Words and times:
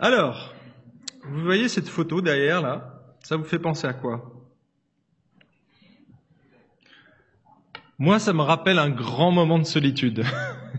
Alors, 0.00 0.54
vous 1.24 1.42
voyez 1.42 1.68
cette 1.68 1.88
photo 1.88 2.20
derrière 2.20 2.62
là? 2.62 3.02
Ça 3.20 3.36
vous 3.36 3.42
fait 3.42 3.58
penser 3.58 3.88
à 3.88 3.92
quoi? 3.92 4.32
Moi, 7.98 8.20
ça 8.20 8.32
me 8.32 8.42
rappelle 8.42 8.78
un 8.78 8.90
grand 8.90 9.32
moment 9.32 9.58
de 9.58 9.64
solitude. 9.64 10.24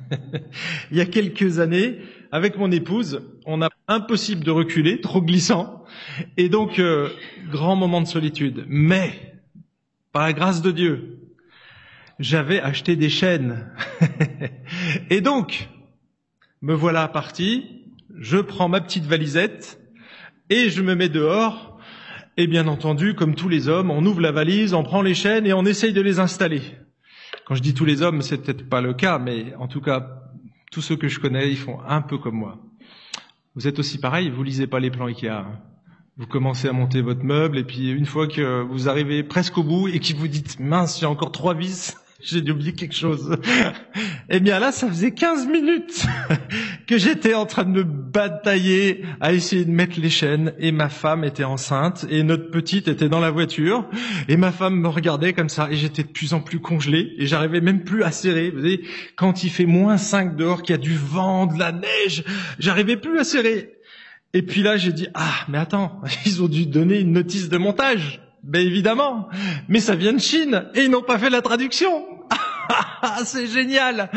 Il 0.91 0.97
y 0.97 1.01
a 1.01 1.05
quelques 1.05 1.59
années, 1.59 1.99
avec 2.31 2.57
mon 2.57 2.71
épouse, 2.71 3.21
on 3.45 3.61
a 3.61 3.67
impossible 3.89 4.45
de 4.45 4.51
reculer, 4.51 5.01
trop 5.01 5.21
glissant, 5.21 5.83
et 6.37 6.47
donc 6.47 6.79
euh, 6.79 7.09
grand 7.51 7.75
moment 7.75 7.99
de 7.99 8.07
solitude. 8.07 8.63
Mais, 8.69 9.41
par 10.13 10.23
la 10.23 10.31
grâce 10.31 10.61
de 10.61 10.71
Dieu, 10.71 11.19
j'avais 12.19 12.61
acheté 12.61 12.95
des 12.95 13.09
chaînes. 13.09 13.69
et 15.09 15.19
donc, 15.19 15.67
me 16.61 16.73
voilà 16.73 17.09
parti, 17.09 17.78
je 18.17 18.37
prends 18.37 18.69
ma 18.69 18.81
petite 18.81 19.05
valisette 19.05 19.79
et 20.49 20.69
je 20.69 20.81
me 20.81 20.95
mets 20.95 21.09
dehors. 21.09 21.79
Et 22.37 22.47
bien 22.47 22.67
entendu, 22.67 23.15
comme 23.15 23.35
tous 23.35 23.49
les 23.49 23.67
hommes, 23.67 23.91
on 23.91 24.05
ouvre 24.05 24.21
la 24.21 24.31
valise, 24.31 24.73
on 24.73 24.83
prend 24.83 25.01
les 25.01 25.13
chaînes 25.13 25.45
et 25.45 25.53
on 25.53 25.65
essaye 25.65 25.91
de 25.91 26.01
les 26.01 26.19
installer. 26.19 26.61
Quand 27.45 27.55
je 27.55 27.61
dis 27.61 27.73
tous 27.73 27.85
les 27.85 28.01
hommes, 28.01 28.21
c'est 28.21 28.37
peut-être 28.37 28.69
pas 28.69 28.79
le 28.79 28.93
cas, 28.93 29.19
mais 29.19 29.53
en 29.55 29.67
tout 29.67 29.81
cas, 29.81 30.21
tous 30.71 30.81
ceux 30.81 30.95
que 30.95 31.09
je 31.09 31.19
connais, 31.19 31.49
ils 31.49 31.57
font 31.57 31.79
un 31.87 32.01
peu 32.01 32.17
comme 32.17 32.35
moi. 32.35 32.59
Vous 33.55 33.67
êtes 33.67 33.79
aussi 33.79 33.99
pareil, 33.99 34.29
vous 34.29 34.43
lisez 34.43 34.67
pas 34.67 34.79
les 34.79 34.91
plans 34.91 35.07
Ikea. 35.07 35.45
Vous 36.15 36.27
commencez 36.27 36.67
à 36.67 36.73
monter 36.73 37.01
votre 37.01 37.23
meuble 37.23 37.57
et 37.57 37.63
puis 37.63 37.89
une 37.89 38.05
fois 38.05 38.27
que 38.27 38.61
vous 38.61 38.87
arrivez 38.87 39.23
presque 39.23 39.57
au 39.57 39.63
bout 39.63 39.87
et 39.87 39.99
que 39.99 40.13
vous 40.15 40.27
dites 40.27 40.59
mince, 40.59 40.99
j'ai 40.99 41.05
encore 41.05 41.31
trois 41.31 41.53
vis, 41.53 41.97
j'ai 42.21 42.41
oublié 42.51 42.73
quelque 42.73 42.95
chose. 42.95 43.37
eh 44.29 44.39
bien 44.39 44.59
là, 44.59 44.71
ça 44.71 44.87
faisait 44.87 45.11
15 45.11 45.47
minutes 45.47 46.05
que 46.87 46.97
j'étais 46.97 47.33
en 47.33 47.45
train 47.45 47.63
de 47.63 47.69
me 47.69 47.83
batailler 47.83 49.05
à 49.21 49.33
essayer 49.33 49.63
de 49.63 49.71
mettre 49.71 49.99
les 49.99 50.09
chaînes 50.09 50.53
et 50.59 50.71
ma 50.71 50.89
femme 50.89 51.23
était 51.23 51.45
enceinte 51.45 52.05
et 52.09 52.23
notre 52.23 52.51
petite 52.51 52.87
était 52.87 53.09
dans 53.09 53.19
la 53.19 53.31
voiture 53.31 53.89
et 54.27 54.37
ma 54.37 54.51
femme 54.51 54.75
me 54.75 54.89
regardait 54.89 55.33
comme 55.33 55.49
ça 55.49 55.69
et 55.71 55.75
j'étais 55.75 56.03
de 56.03 56.09
plus 56.09 56.33
en 56.33 56.41
plus 56.41 56.59
congelé 56.59 57.13
et 57.17 57.25
j'arrivais 57.25 57.61
même 57.61 57.83
plus 57.83 58.03
à 58.03 58.11
serrer. 58.11 58.49
Vous 58.49 58.59
voyez, 58.59 58.83
quand 59.15 59.43
il 59.43 59.49
fait 59.49 59.65
moins 59.65 59.97
5 59.97 60.35
dehors, 60.35 60.61
qu'il 60.61 60.75
y 60.75 60.79
a 60.79 60.81
du 60.81 60.95
vent, 60.95 61.45
de 61.45 61.57
la 61.57 61.71
neige, 61.71 62.23
j'arrivais 62.59 62.97
plus 62.97 63.19
à 63.19 63.23
serrer. 63.23 63.73
Et 64.33 64.43
puis 64.43 64.61
là, 64.61 64.77
j'ai 64.77 64.93
dit, 64.93 65.07
ah, 65.13 65.45
mais 65.47 65.57
attends, 65.57 66.01
ils 66.25 66.43
ont 66.43 66.47
dû 66.47 66.65
donner 66.65 66.99
une 66.99 67.13
notice 67.13 67.49
de 67.49 67.57
montage. 67.57 68.21
Ben 68.49 68.65
évidemment, 68.65 69.29
mais 69.67 69.79
ça 69.79 69.95
vient 69.95 70.13
de 70.13 70.19
Chine 70.19 70.65
et 70.73 70.81
ils 70.81 70.89
n'ont 70.89 71.03
pas 71.03 71.19
fait 71.19 71.29
la 71.29 71.43
traduction. 71.43 72.03
c'est 73.25 73.45
génial. 73.45 74.09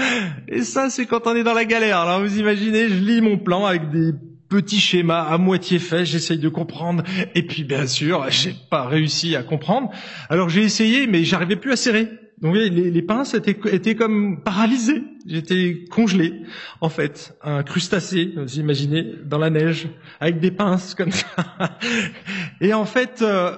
Et 0.48 0.62
ça, 0.62 0.88
c'est 0.88 1.04
quand 1.04 1.26
on 1.26 1.36
est 1.36 1.42
dans 1.42 1.52
la 1.52 1.66
galère. 1.66 1.98
Alors 1.98 2.20
vous 2.20 2.38
imaginez, 2.38 2.88
je 2.88 2.94
lis 2.94 3.20
mon 3.20 3.36
plan 3.36 3.66
avec 3.66 3.90
des 3.90 4.12
petits 4.48 4.80
schémas 4.80 5.22
à 5.22 5.36
moitié 5.36 5.78
faits, 5.78 6.06
j'essaye 6.06 6.38
de 6.38 6.48
comprendre, 6.48 7.02
et 7.34 7.42
puis 7.46 7.64
bien 7.64 7.86
sûr, 7.86 8.26
j'ai 8.30 8.54
pas 8.70 8.86
réussi 8.86 9.36
à 9.36 9.42
comprendre. 9.42 9.90
Alors 10.30 10.48
j'ai 10.48 10.62
essayé, 10.62 11.06
mais 11.06 11.24
j'arrivais 11.24 11.56
plus 11.56 11.72
à 11.72 11.76
serrer. 11.76 12.08
Donc 12.40 12.56
les, 12.56 12.70
les 12.70 13.02
pinces 13.02 13.34
étaient, 13.34 13.94
comme 13.94 14.42
paralysées. 14.42 15.04
J'étais 15.26 15.84
congelé, 15.90 16.42
en 16.80 16.88
fait, 16.88 17.36
un 17.42 17.62
crustacé, 17.62 18.32
vous 18.36 18.58
imaginez, 18.58 19.14
dans 19.24 19.38
la 19.38 19.50
neige, 19.50 19.88
avec 20.20 20.40
des 20.40 20.50
pinces 20.50 20.94
comme 20.94 21.12
ça. 21.12 21.26
Et 22.60 22.74
en 22.74 22.84
fait, 22.84 23.22
euh, 23.22 23.56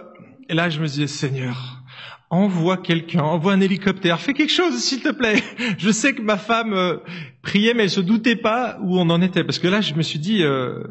et 0.48 0.54
là, 0.54 0.70
je 0.70 0.80
me 0.80 0.86
disais, 0.86 1.06
Seigneur, 1.06 1.82
envoie 2.30 2.76
quelqu'un, 2.76 3.22
envoie 3.22 3.52
un 3.52 3.60
hélicoptère, 3.60 4.20
fais 4.20 4.34
quelque 4.34 4.52
chose, 4.52 4.76
s'il 4.78 5.02
te 5.02 5.10
plaît. 5.10 5.42
Je 5.78 5.90
sais 5.90 6.14
que 6.14 6.22
ma 6.22 6.36
femme 6.36 6.72
euh, 6.72 6.96
priait, 7.42 7.74
mais 7.74 7.84
elle 7.84 7.90
se 7.90 8.00
doutait 8.00 8.36
pas 8.36 8.78
où 8.82 8.98
on 8.98 9.08
en 9.10 9.22
était, 9.22 9.44
parce 9.44 9.58
que 9.58 9.68
là, 9.68 9.80
je 9.80 9.94
me 9.94 10.02
suis 10.02 10.18
dit, 10.18 10.42
euh, 10.42 10.82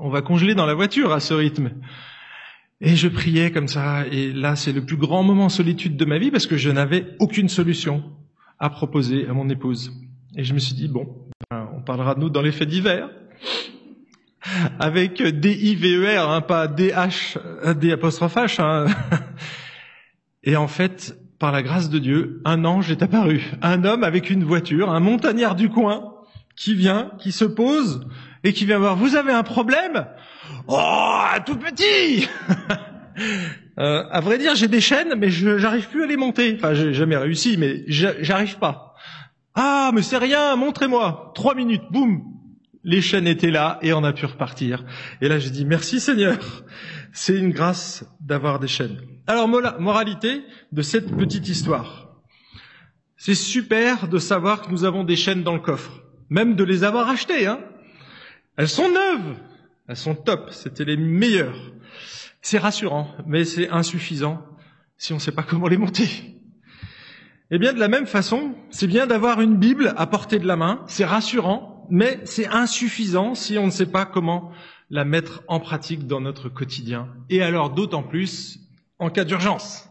on 0.00 0.08
va 0.08 0.22
congeler 0.22 0.54
dans 0.54 0.66
la 0.66 0.74
voiture 0.74 1.12
à 1.12 1.20
ce 1.20 1.34
rythme. 1.34 1.72
Et 2.80 2.94
je 2.94 3.08
priais 3.08 3.50
comme 3.50 3.68
ça, 3.68 4.06
et 4.06 4.32
là, 4.32 4.56
c'est 4.56 4.72
le 4.72 4.84
plus 4.84 4.96
grand 4.96 5.22
moment 5.22 5.48
solitude 5.48 5.96
de 5.96 6.04
ma 6.04 6.18
vie, 6.18 6.30
parce 6.30 6.46
que 6.46 6.56
je 6.56 6.70
n'avais 6.70 7.06
aucune 7.18 7.48
solution 7.48 8.04
à 8.58 8.70
proposer 8.70 9.26
à 9.28 9.32
mon 9.32 9.48
épouse. 9.48 9.92
Et 10.36 10.44
je 10.44 10.54
me 10.54 10.58
suis 10.58 10.74
dit, 10.74 10.88
bon, 10.88 11.06
ben, 11.50 11.68
on 11.76 11.82
parlera 11.82 12.14
de 12.14 12.20
nous 12.20 12.30
dans 12.30 12.42
les 12.42 12.52
faits 12.52 12.68
d'hiver 12.68 13.10
avec 14.78 15.22
D-I-V-E-R, 15.22 16.30
hein, 16.30 16.40
pas 16.40 16.66
D-H, 16.68 17.38
D 17.74 17.92
apostrophe 17.92 18.36
H. 18.36 18.60
Hein. 18.60 18.86
Et 20.44 20.56
en 20.56 20.68
fait, 20.68 21.18
par 21.38 21.52
la 21.52 21.62
grâce 21.62 21.90
de 21.90 21.98
Dieu, 21.98 22.40
un 22.44 22.64
ange 22.64 22.90
est 22.90 23.02
apparu. 23.02 23.52
Un 23.62 23.84
homme 23.84 24.04
avec 24.04 24.30
une 24.30 24.44
voiture, 24.44 24.90
un 24.90 25.00
montagnard 25.00 25.54
du 25.54 25.68
coin, 25.68 26.14
qui 26.56 26.74
vient, 26.74 27.12
qui 27.18 27.32
se 27.32 27.44
pose, 27.44 28.00
et 28.44 28.52
qui 28.52 28.66
vient 28.66 28.78
voir, 28.78 28.96
vous 28.96 29.14
avez 29.14 29.32
un 29.32 29.42
problème? 29.42 30.06
Oh, 30.66 31.20
tout 31.46 31.56
petit 31.56 32.28
euh, 33.78 34.04
À 34.10 34.20
vrai 34.20 34.38
dire, 34.38 34.54
j'ai 34.54 34.68
des 34.68 34.80
chaînes, 34.80 35.14
mais 35.16 35.30
j'arrive 35.30 35.88
plus 35.88 36.04
à 36.04 36.06
les 36.06 36.16
monter. 36.16 36.54
Enfin, 36.56 36.74
j'ai 36.74 36.92
jamais 36.92 37.16
réussi, 37.16 37.56
mais 37.58 37.84
j'arrive 37.86 38.58
pas. 38.58 38.94
Ah, 39.54 39.90
mais 39.94 40.02
c'est 40.02 40.18
rien, 40.18 40.56
montrez-moi. 40.56 41.32
Trois 41.34 41.54
minutes, 41.54 41.84
boum, 41.90 42.22
les 42.84 43.00
chaînes 43.00 43.26
étaient 43.26 43.50
là 43.50 43.78
et 43.82 43.92
on 43.92 44.04
a 44.04 44.12
pu 44.12 44.26
repartir. 44.26 44.84
Et 45.20 45.28
là, 45.28 45.38
j'ai 45.38 45.50
dit 45.50 45.64
merci 45.64 46.00
Seigneur. 46.00 46.38
C'est 47.12 47.36
une 47.36 47.50
grâce 47.50 48.04
d'avoir 48.20 48.58
des 48.58 48.68
chaînes. 48.68 49.00
Alors, 49.26 49.48
moralité 49.48 50.42
de 50.72 50.82
cette 50.82 51.16
petite 51.16 51.48
histoire. 51.48 52.08
C'est 53.16 53.34
super 53.34 54.08
de 54.08 54.18
savoir 54.18 54.62
que 54.62 54.70
nous 54.70 54.84
avons 54.84 55.04
des 55.04 55.16
chaînes 55.16 55.42
dans 55.42 55.54
le 55.54 55.60
coffre. 55.60 56.02
Même 56.30 56.54
de 56.54 56.64
les 56.64 56.84
avoir 56.84 57.08
achetées, 57.08 57.46
hein. 57.46 57.60
Elles 58.56 58.68
sont 58.68 58.88
neuves. 58.88 59.36
Elles 59.88 59.96
sont 59.96 60.14
top. 60.14 60.50
C'était 60.50 60.84
les 60.84 60.96
meilleures. 60.96 61.72
C'est 62.42 62.58
rassurant, 62.58 63.14
mais 63.26 63.44
c'est 63.44 63.68
insuffisant 63.70 64.44
si 64.96 65.12
on 65.12 65.16
ne 65.16 65.20
sait 65.20 65.32
pas 65.32 65.42
comment 65.42 65.68
les 65.68 65.76
monter. 65.76 66.08
Eh 67.50 67.58
bien, 67.58 67.72
de 67.72 67.80
la 67.80 67.88
même 67.88 68.06
façon, 68.06 68.54
c'est 68.70 68.86
bien 68.86 69.06
d'avoir 69.06 69.40
une 69.40 69.56
Bible 69.56 69.94
à 69.96 70.06
portée 70.06 70.38
de 70.38 70.46
la 70.46 70.56
main. 70.56 70.84
C'est 70.86 71.04
rassurant, 71.04 71.77
mais 71.90 72.20
c'est 72.24 72.46
insuffisant 72.46 73.34
si 73.34 73.58
on 73.58 73.66
ne 73.66 73.70
sait 73.70 73.86
pas 73.86 74.04
comment 74.06 74.52
la 74.90 75.04
mettre 75.04 75.42
en 75.48 75.60
pratique 75.60 76.06
dans 76.06 76.20
notre 76.20 76.48
quotidien. 76.48 77.08
Et 77.30 77.42
alors 77.42 77.70
d'autant 77.70 78.02
plus 78.02 78.60
en 78.98 79.10
cas 79.10 79.24
d'urgence. 79.24 79.88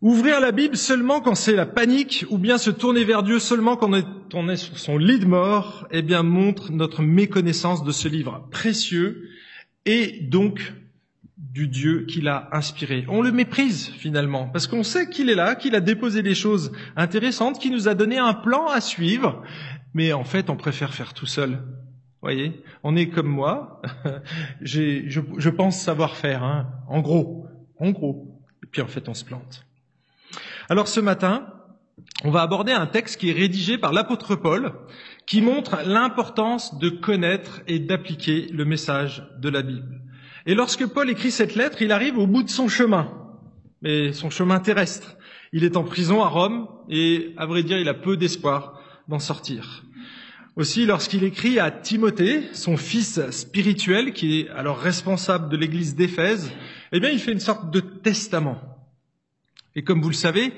Ouvrir 0.00 0.38
la 0.38 0.52
Bible 0.52 0.76
seulement 0.76 1.20
quand 1.20 1.34
c'est 1.34 1.56
la 1.56 1.66
panique, 1.66 2.24
ou 2.30 2.38
bien 2.38 2.56
se 2.56 2.70
tourner 2.70 3.02
vers 3.02 3.24
Dieu 3.24 3.40
seulement 3.40 3.76
quand 3.76 3.90
on 4.32 4.48
est 4.48 4.56
sur 4.56 4.78
son 4.78 4.96
lit 4.96 5.18
de 5.18 5.26
mort, 5.26 5.88
eh 5.90 6.02
bien 6.02 6.22
montre 6.22 6.70
notre 6.70 7.02
méconnaissance 7.02 7.82
de 7.82 7.90
ce 7.90 8.06
livre 8.06 8.46
précieux 8.52 9.28
et 9.86 10.20
donc 10.20 10.72
du 11.36 11.66
Dieu 11.66 12.04
qui 12.06 12.20
l'a 12.20 12.48
inspiré. 12.52 13.04
On 13.08 13.22
le 13.22 13.32
méprise 13.32 13.88
finalement, 13.88 14.46
parce 14.48 14.68
qu'on 14.68 14.84
sait 14.84 15.08
qu'il 15.08 15.30
est 15.30 15.34
là, 15.34 15.56
qu'il 15.56 15.74
a 15.74 15.80
déposé 15.80 16.22
des 16.22 16.34
choses 16.34 16.70
intéressantes, 16.94 17.58
qu'il 17.58 17.72
nous 17.72 17.88
a 17.88 17.94
donné 17.94 18.18
un 18.18 18.34
plan 18.34 18.68
à 18.68 18.80
suivre, 18.80 19.42
mais 19.94 20.12
en 20.12 20.24
fait, 20.24 20.50
on 20.50 20.56
préfère 20.56 20.94
faire 20.94 21.14
tout 21.14 21.26
seul. 21.26 21.62
Voyez, 22.20 22.62
on 22.82 22.96
est 22.96 23.08
comme 23.08 23.28
moi. 23.28 23.80
je, 24.60 25.08
je, 25.08 25.50
pense 25.50 25.80
savoir 25.80 26.16
faire, 26.16 26.42
hein, 26.42 26.68
en 26.88 27.00
gros, 27.00 27.46
en 27.78 27.90
gros. 27.90 28.42
Et 28.62 28.66
puis 28.66 28.82
en 28.82 28.88
fait, 28.88 29.08
on 29.08 29.14
se 29.14 29.24
plante. 29.24 29.64
Alors 30.68 30.88
ce 30.88 31.00
matin, 31.00 31.46
on 32.24 32.30
va 32.30 32.42
aborder 32.42 32.72
un 32.72 32.86
texte 32.86 33.20
qui 33.20 33.30
est 33.30 33.32
rédigé 33.32 33.78
par 33.78 33.92
l'apôtre 33.92 34.34
Paul, 34.34 34.72
qui 35.26 35.40
montre 35.40 35.78
l'importance 35.86 36.78
de 36.78 36.88
connaître 36.88 37.60
et 37.66 37.78
d'appliquer 37.78 38.48
le 38.52 38.64
message 38.64 39.26
de 39.38 39.48
la 39.48 39.62
Bible. 39.62 40.00
Et 40.46 40.54
lorsque 40.54 40.86
Paul 40.86 41.10
écrit 41.10 41.30
cette 41.30 41.54
lettre, 41.54 41.82
il 41.82 41.92
arrive 41.92 42.18
au 42.18 42.26
bout 42.26 42.42
de 42.42 42.50
son 42.50 42.68
chemin, 42.68 43.12
mais 43.82 44.12
son 44.12 44.30
chemin 44.30 44.58
terrestre. 44.58 45.16
Il 45.52 45.64
est 45.64 45.76
en 45.76 45.84
prison 45.84 46.22
à 46.22 46.28
Rome 46.28 46.68
et, 46.88 47.34
à 47.36 47.46
vrai 47.46 47.62
dire, 47.62 47.78
il 47.78 47.88
a 47.88 47.94
peu 47.94 48.16
d'espoir 48.16 48.77
d'en 49.08 49.18
sortir. 49.18 49.84
Aussi, 50.56 50.86
lorsqu'il 50.86 51.24
écrit 51.24 51.60
à 51.60 51.70
Timothée, 51.70 52.42
son 52.52 52.76
fils 52.76 53.20
spirituel, 53.30 54.12
qui 54.12 54.40
est 54.40 54.48
alors 54.50 54.78
responsable 54.78 55.48
de 55.48 55.56
l'église 55.56 55.94
d'Éphèse, 55.94 56.50
eh 56.92 57.00
bien, 57.00 57.10
il 57.10 57.20
fait 57.20 57.32
une 57.32 57.40
sorte 57.40 57.70
de 57.70 57.80
testament. 57.80 58.60
Et 59.76 59.84
comme 59.84 60.02
vous 60.02 60.08
le 60.08 60.14
savez, 60.14 60.52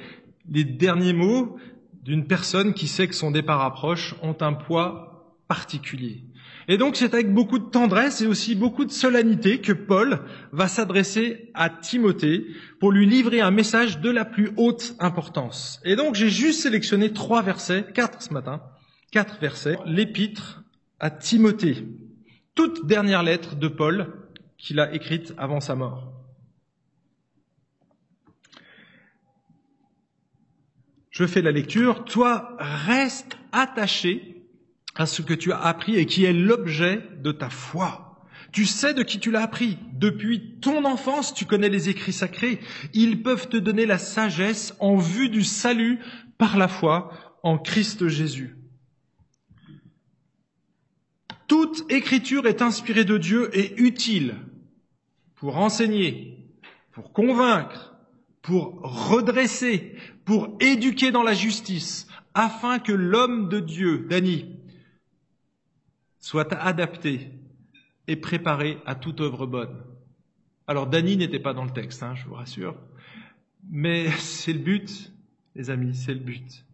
les 0.48 0.64
derniers 0.64 1.12
mots 1.12 1.58
d'une 2.02 2.26
personne 2.26 2.72
qui 2.72 2.86
sait 2.86 3.08
que 3.08 3.14
son 3.14 3.30
départ 3.30 3.60
approche 3.60 4.14
ont 4.22 4.36
un 4.40 4.54
poids 4.54 5.36
particulier. 5.48 6.24
Et 6.70 6.78
donc 6.78 6.94
c'est 6.94 7.14
avec 7.14 7.34
beaucoup 7.34 7.58
de 7.58 7.68
tendresse 7.68 8.20
et 8.20 8.28
aussi 8.28 8.54
beaucoup 8.54 8.84
de 8.84 8.92
solennité 8.92 9.60
que 9.60 9.72
Paul 9.72 10.20
va 10.52 10.68
s'adresser 10.68 11.50
à 11.52 11.68
Timothée 11.68 12.46
pour 12.78 12.92
lui 12.92 13.06
livrer 13.06 13.40
un 13.40 13.50
message 13.50 13.98
de 13.98 14.08
la 14.08 14.24
plus 14.24 14.52
haute 14.56 14.94
importance. 15.00 15.80
Et 15.84 15.96
donc 15.96 16.14
j'ai 16.14 16.30
juste 16.30 16.60
sélectionné 16.60 17.12
trois 17.12 17.42
versets, 17.42 17.86
quatre 17.92 18.22
ce 18.22 18.32
matin, 18.32 18.62
quatre 19.10 19.40
versets, 19.40 19.78
l'épître 19.84 20.62
à 21.00 21.10
Timothée, 21.10 21.88
toute 22.54 22.86
dernière 22.86 23.24
lettre 23.24 23.56
de 23.56 23.66
Paul 23.66 24.06
qu'il 24.56 24.78
a 24.78 24.94
écrite 24.94 25.34
avant 25.38 25.58
sa 25.58 25.74
mort. 25.74 26.12
Je 31.10 31.26
fais 31.26 31.42
la 31.42 31.50
lecture. 31.50 32.04
Toi, 32.04 32.56
reste 32.60 33.36
attaché 33.50 34.39
à 35.00 35.06
ce 35.06 35.22
que 35.22 35.32
tu 35.32 35.50
as 35.50 35.58
appris 35.58 35.96
et 35.96 36.04
qui 36.04 36.26
est 36.26 36.32
l'objet 36.34 37.02
de 37.22 37.32
ta 37.32 37.48
foi. 37.48 38.22
Tu 38.52 38.66
sais 38.66 38.92
de 38.92 39.02
qui 39.02 39.18
tu 39.18 39.30
l'as 39.30 39.42
appris. 39.42 39.78
Depuis 39.94 40.58
ton 40.60 40.84
enfance, 40.84 41.32
tu 41.32 41.46
connais 41.46 41.70
les 41.70 41.88
écrits 41.88 42.12
sacrés. 42.12 42.60
Ils 42.92 43.22
peuvent 43.22 43.48
te 43.48 43.56
donner 43.56 43.86
la 43.86 43.96
sagesse 43.96 44.74
en 44.78 44.96
vue 44.96 45.30
du 45.30 45.42
salut 45.42 46.00
par 46.36 46.58
la 46.58 46.68
foi 46.68 47.38
en 47.42 47.56
Christ 47.56 48.08
Jésus. 48.08 48.58
Toute 51.46 51.90
écriture 51.90 52.46
est 52.46 52.60
inspirée 52.60 53.06
de 53.06 53.16
Dieu 53.16 53.48
et 53.54 53.80
utile 53.80 54.34
pour 55.36 55.56
enseigner, 55.56 56.46
pour 56.92 57.14
convaincre, 57.14 57.94
pour 58.42 58.82
redresser, 58.82 59.96
pour 60.26 60.58
éduquer 60.60 61.10
dans 61.10 61.22
la 61.22 61.32
justice, 61.32 62.06
afin 62.34 62.78
que 62.78 62.92
l'homme 62.92 63.48
de 63.48 63.60
Dieu, 63.60 64.06
Dani, 64.10 64.59
soit 66.20 66.52
adapté 66.52 67.30
et 68.06 68.16
préparé 68.16 68.78
à 68.86 68.94
toute 68.94 69.20
œuvre 69.20 69.46
bonne. 69.46 69.82
Alors 70.66 70.86
Dani 70.86 71.16
n'était 71.16 71.40
pas 71.40 71.54
dans 71.54 71.64
le 71.64 71.72
texte, 71.72 72.02
hein, 72.02 72.14
je 72.14 72.26
vous 72.26 72.34
rassure, 72.34 72.76
mais 73.68 74.10
c'est 74.18 74.52
le 74.52 74.60
but, 74.60 75.12
les 75.56 75.70
amis, 75.70 75.94
c'est 75.94 76.14
le 76.14 76.20
but. 76.20 76.64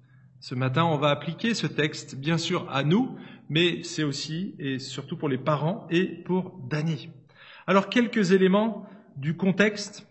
Ce 0.40 0.54
matin, 0.54 0.84
on 0.84 0.98
va 0.98 1.08
appliquer 1.08 1.54
ce 1.54 1.66
texte, 1.66 2.16
bien 2.16 2.38
sûr, 2.38 2.70
à 2.70 2.84
nous, 2.84 3.16
mais 3.48 3.82
c'est 3.82 4.04
aussi 4.04 4.54
et 4.58 4.78
surtout 4.78 5.16
pour 5.16 5.28
les 5.28 5.38
parents 5.38 5.86
et 5.90 6.04
pour 6.04 6.58
Dany. 6.68 7.08
Alors, 7.66 7.88
quelques 7.88 8.32
éléments 8.32 8.86
du 9.16 9.36
contexte. 9.36 10.06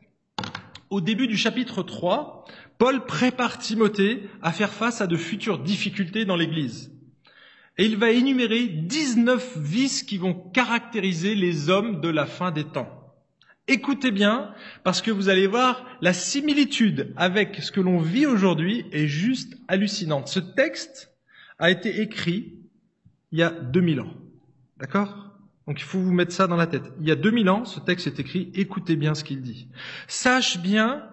Au 0.90 1.02
début 1.02 1.28
du 1.28 1.38
chapitre 1.38 1.84
3, 1.84 2.46
Paul 2.78 3.06
prépare 3.06 3.58
Timothée 3.60 4.30
à 4.42 4.52
faire 4.52 4.72
face 4.72 5.02
à 5.02 5.08
de 5.08 5.16
futures 5.16 5.60
difficultés 5.60 6.26
dans 6.26 6.36
l'Église. 6.36 6.95
Et 7.78 7.86
il 7.86 7.98
va 7.98 8.12
énumérer 8.12 8.68
19 8.68 9.58
vices 9.58 10.04
qui 10.04 10.18
vont 10.18 10.34
caractériser 10.34 11.36
les 11.36 11.70
hommes 11.70 12.00
de 12.00 12.10
la 12.10 12.26
fin 12.26 12.52
des 12.52 12.64
temps. 12.64 12.90
Écoutez 13.68 14.12
bien, 14.12 14.54
parce 14.84 15.02
que 15.02 15.12
vous 15.12 15.28
allez 15.28 15.48
voir, 15.48 15.86
la 16.00 16.14
similitude 16.14 17.14
avec 17.18 17.56
ce 17.62 17.72
que 17.72 17.82
l'on 17.82 18.00
vit 18.00 18.28
aujourd'hui 18.28 18.86
est 18.92 19.08
juste 19.08 19.58
hallucinante. 19.68 20.28
Ce 20.28 20.40
texte 20.40 21.12
a 21.58 21.72
été 21.72 22.02
écrit 22.02 22.60
il 23.32 23.40
y 23.40 23.44
a 23.44 23.50
2000 23.50 24.02
ans. 24.02 24.14
D'accord? 24.78 25.26
Donc 25.68 25.80
il 25.80 25.84
faut 25.84 26.00
vous 26.00 26.14
mettre 26.14 26.32
ça 26.32 26.48
dans 26.48 26.56
la 26.56 26.68
tête. 26.68 26.84
Il 27.00 27.08
y 27.08 27.12
a 27.12 27.16
2000 27.16 27.50
ans, 27.50 27.66
ce 27.66 27.80
texte 27.80 28.08
est 28.08 28.20
écrit, 28.20 28.52
écoutez 28.54 28.96
bien 28.96 29.16
ce 29.16 29.24
qu'il 29.24 29.42
dit. 29.42 29.68
Sache 30.08 30.60
bien 30.60 31.04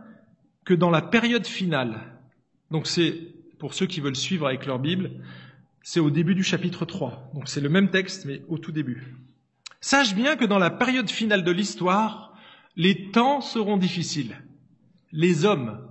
que 0.65 0.75
dans 0.75 0.91
la 0.91 1.03
période 1.03 1.47
finale, 1.47 2.01
donc 2.71 2.87
c'est 2.87 3.15
pour 3.59 3.75
ceux 3.75 3.87
qui 3.87 4.01
veulent 4.01 4.17
suivre 4.17 4.47
avec 4.47 4.67
leur 4.67 4.79
Bible, 4.79 5.11
c'est 5.83 6.01
au 6.01 6.11
début 6.11 6.35
du 6.35 6.43
chapitre 6.43 6.85
3. 6.85 7.33
Donc 7.35 7.49
c'est 7.49 7.61
le 7.61 7.69
même 7.69 7.91
texte, 7.91 8.25
mais 8.25 8.43
au 8.49 8.59
tout 8.59 8.73
début. 8.73 9.17
Sache 9.81 10.15
bien 10.15 10.37
que 10.37 10.45
dans 10.45 10.59
la 10.59 10.71
période 10.71 11.11
finale 11.11 11.45
de 11.45 11.51
l'histoire, 11.51 12.35
les 12.77 13.11
temps 13.11 13.41
seront 13.41 13.77
difficiles. 13.77 14.37
Les 15.11 15.45
hommes, 15.45 15.89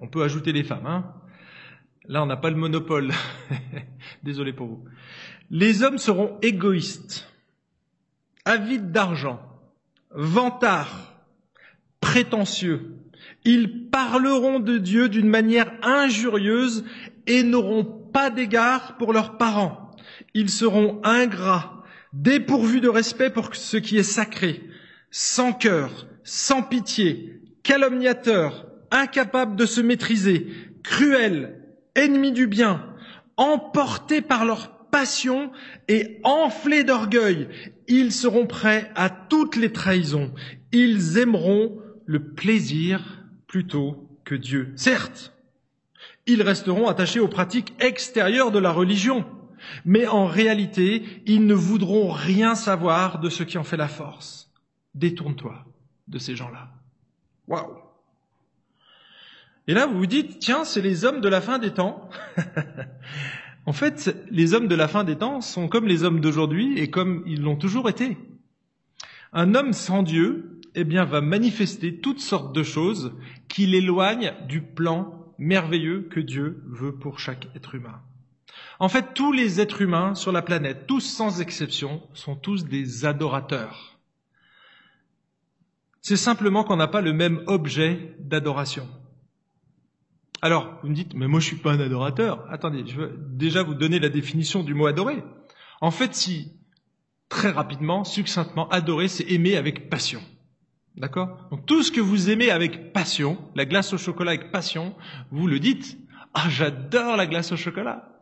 on 0.00 0.08
peut 0.08 0.22
ajouter 0.22 0.52
les 0.52 0.64
femmes, 0.64 0.86
hein 0.86 1.14
Là, 2.06 2.22
on 2.22 2.26
n'a 2.26 2.36
pas 2.36 2.50
le 2.50 2.56
monopole. 2.56 3.12
Désolé 4.24 4.52
pour 4.52 4.66
vous. 4.66 4.84
Les 5.50 5.82
hommes 5.82 5.98
seront 5.98 6.38
égoïstes, 6.42 7.28
avides 8.44 8.90
d'argent, 8.90 9.40
vantards, 10.10 11.14
prétentieux. 12.00 12.96
Ils 13.44 13.88
parleront 13.90 14.58
de 14.58 14.78
Dieu 14.78 15.08
d'une 15.08 15.28
manière 15.28 15.72
injurieuse 15.82 16.84
et 17.26 17.42
n'auront 17.42 17.99
pas 18.12 18.30
d'égard 18.30 18.96
pour 18.96 19.12
leurs 19.12 19.36
parents. 19.36 19.90
Ils 20.34 20.50
seront 20.50 21.00
ingrats, 21.04 21.82
dépourvus 22.12 22.80
de 22.80 22.88
respect 22.88 23.30
pour 23.30 23.54
ce 23.54 23.76
qui 23.76 23.98
est 23.98 24.02
sacré, 24.02 24.62
sans 25.10 25.52
cœur, 25.52 26.06
sans 26.24 26.62
pitié, 26.62 27.40
calomniateurs, 27.62 28.66
incapables 28.90 29.56
de 29.56 29.66
se 29.66 29.80
maîtriser, 29.80 30.48
cruels, 30.82 31.60
ennemis 31.94 32.32
du 32.32 32.46
bien, 32.46 32.86
emportés 33.36 34.20
par 34.20 34.44
leur 34.44 34.80
passion 34.90 35.50
et 35.88 36.20
enflés 36.24 36.84
d'orgueil, 36.84 37.48
ils 37.88 38.12
seront 38.12 38.46
prêts 38.46 38.90
à 38.94 39.08
toutes 39.08 39.56
les 39.56 39.72
trahisons. 39.72 40.32
Ils 40.72 41.18
aimeront 41.18 41.78
le 42.06 42.32
plaisir 42.32 43.24
plutôt 43.46 44.08
que 44.24 44.34
Dieu. 44.34 44.72
Certes, 44.76 45.32
ils 46.26 46.42
resteront 46.42 46.88
attachés 46.88 47.20
aux 47.20 47.28
pratiques 47.28 47.74
extérieures 47.80 48.50
de 48.50 48.58
la 48.58 48.72
religion, 48.72 49.24
mais 49.84 50.06
en 50.06 50.26
réalité, 50.26 51.04
ils 51.26 51.46
ne 51.46 51.54
voudront 51.54 52.10
rien 52.10 52.54
savoir 52.54 53.20
de 53.20 53.28
ce 53.28 53.42
qui 53.42 53.58
en 53.58 53.64
fait 53.64 53.76
la 53.76 53.88
force. 53.88 54.50
Détourne-toi 54.94 55.64
de 56.08 56.18
ces 56.18 56.36
gens-là. 56.36 56.70
Waouh 57.46 57.76
Et 59.66 59.74
là, 59.74 59.86
vous 59.86 59.98
vous 59.98 60.06
dites, 60.06 60.38
tiens, 60.38 60.64
c'est 60.64 60.80
les 60.80 61.04
hommes 61.04 61.20
de 61.20 61.28
la 61.28 61.40
fin 61.40 61.58
des 61.58 61.72
temps. 61.72 62.08
en 63.66 63.72
fait, 63.72 64.16
les 64.30 64.54
hommes 64.54 64.68
de 64.68 64.74
la 64.74 64.88
fin 64.88 65.04
des 65.04 65.16
temps 65.16 65.40
sont 65.40 65.68
comme 65.68 65.86
les 65.86 66.04
hommes 66.04 66.20
d'aujourd'hui 66.20 66.78
et 66.78 66.90
comme 66.90 67.22
ils 67.26 67.42
l'ont 67.42 67.56
toujours 67.56 67.88
été. 67.88 68.16
Un 69.32 69.54
homme 69.54 69.72
sans 69.72 70.02
Dieu, 70.02 70.60
eh 70.74 70.84
bien, 70.84 71.04
va 71.04 71.20
manifester 71.20 72.00
toutes 72.00 72.20
sortes 72.20 72.54
de 72.54 72.62
choses 72.62 73.14
qui 73.48 73.66
l'éloignent 73.66 74.34
du 74.48 74.60
plan 74.60 75.19
merveilleux 75.40 76.02
que 76.02 76.20
Dieu 76.20 76.62
veut 76.66 76.94
pour 76.94 77.18
chaque 77.18 77.48
être 77.56 77.74
humain. 77.74 78.00
En 78.78 78.88
fait, 78.88 79.14
tous 79.14 79.32
les 79.32 79.60
êtres 79.60 79.82
humains 79.82 80.14
sur 80.14 80.32
la 80.32 80.42
planète, 80.42 80.86
tous 80.86 81.00
sans 81.00 81.40
exception, 81.40 82.02
sont 82.14 82.36
tous 82.36 82.64
des 82.64 83.04
adorateurs. 83.04 83.98
C'est 86.02 86.16
simplement 86.16 86.62
qu'on 86.62 86.76
n'a 86.76 86.88
pas 86.88 87.00
le 87.00 87.12
même 87.12 87.42
objet 87.46 88.14
d'adoration. 88.20 88.88
Alors, 90.42 90.78
vous 90.82 90.88
me 90.88 90.94
dites, 90.94 91.14
mais 91.14 91.26
moi 91.26 91.40
je 91.40 91.46
suis 91.46 91.56
pas 91.56 91.72
un 91.72 91.80
adorateur. 91.80 92.46
Attendez, 92.50 92.84
je 92.86 92.96
veux 92.96 93.18
déjà 93.30 93.62
vous 93.62 93.74
donner 93.74 93.98
la 93.98 94.08
définition 94.08 94.62
du 94.62 94.72
mot 94.74 94.86
adorer. 94.86 95.22
En 95.80 95.90
fait, 95.90 96.14
si, 96.14 96.52
très 97.28 97.50
rapidement, 97.50 98.04
succinctement, 98.04 98.68
adorer, 98.70 99.08
c'est 99.08 99.30
aimer 99.30 99.56
avec 99.56 99.90
passion. 99.90 100.22
D'accord? 100.96 101.48
Donc 101.50 101.66
tout 101.66 101.82
ce 101.82 101.92
que 101.92 102.00
vous 102.00 102.30
aimez 102.30 102.50
avec 102.50 102.92
passion, 102.92 103.38
la 103.54 103.64
glace 103.64 103.92
au 103.92 103.98
chocolat 103.98 104.32
avec 104.32 104.50
passion, 104.50 104.94
vous 105.30 105.46
le 105.46 105.58
dites. 105.58 105.98
Ah, 106.34 106.48
j'adore 106.48 107.16
la 107.16 107.26
glace 107.26 107.52
au 107.52 107.56
chocolat. 107.56 108.20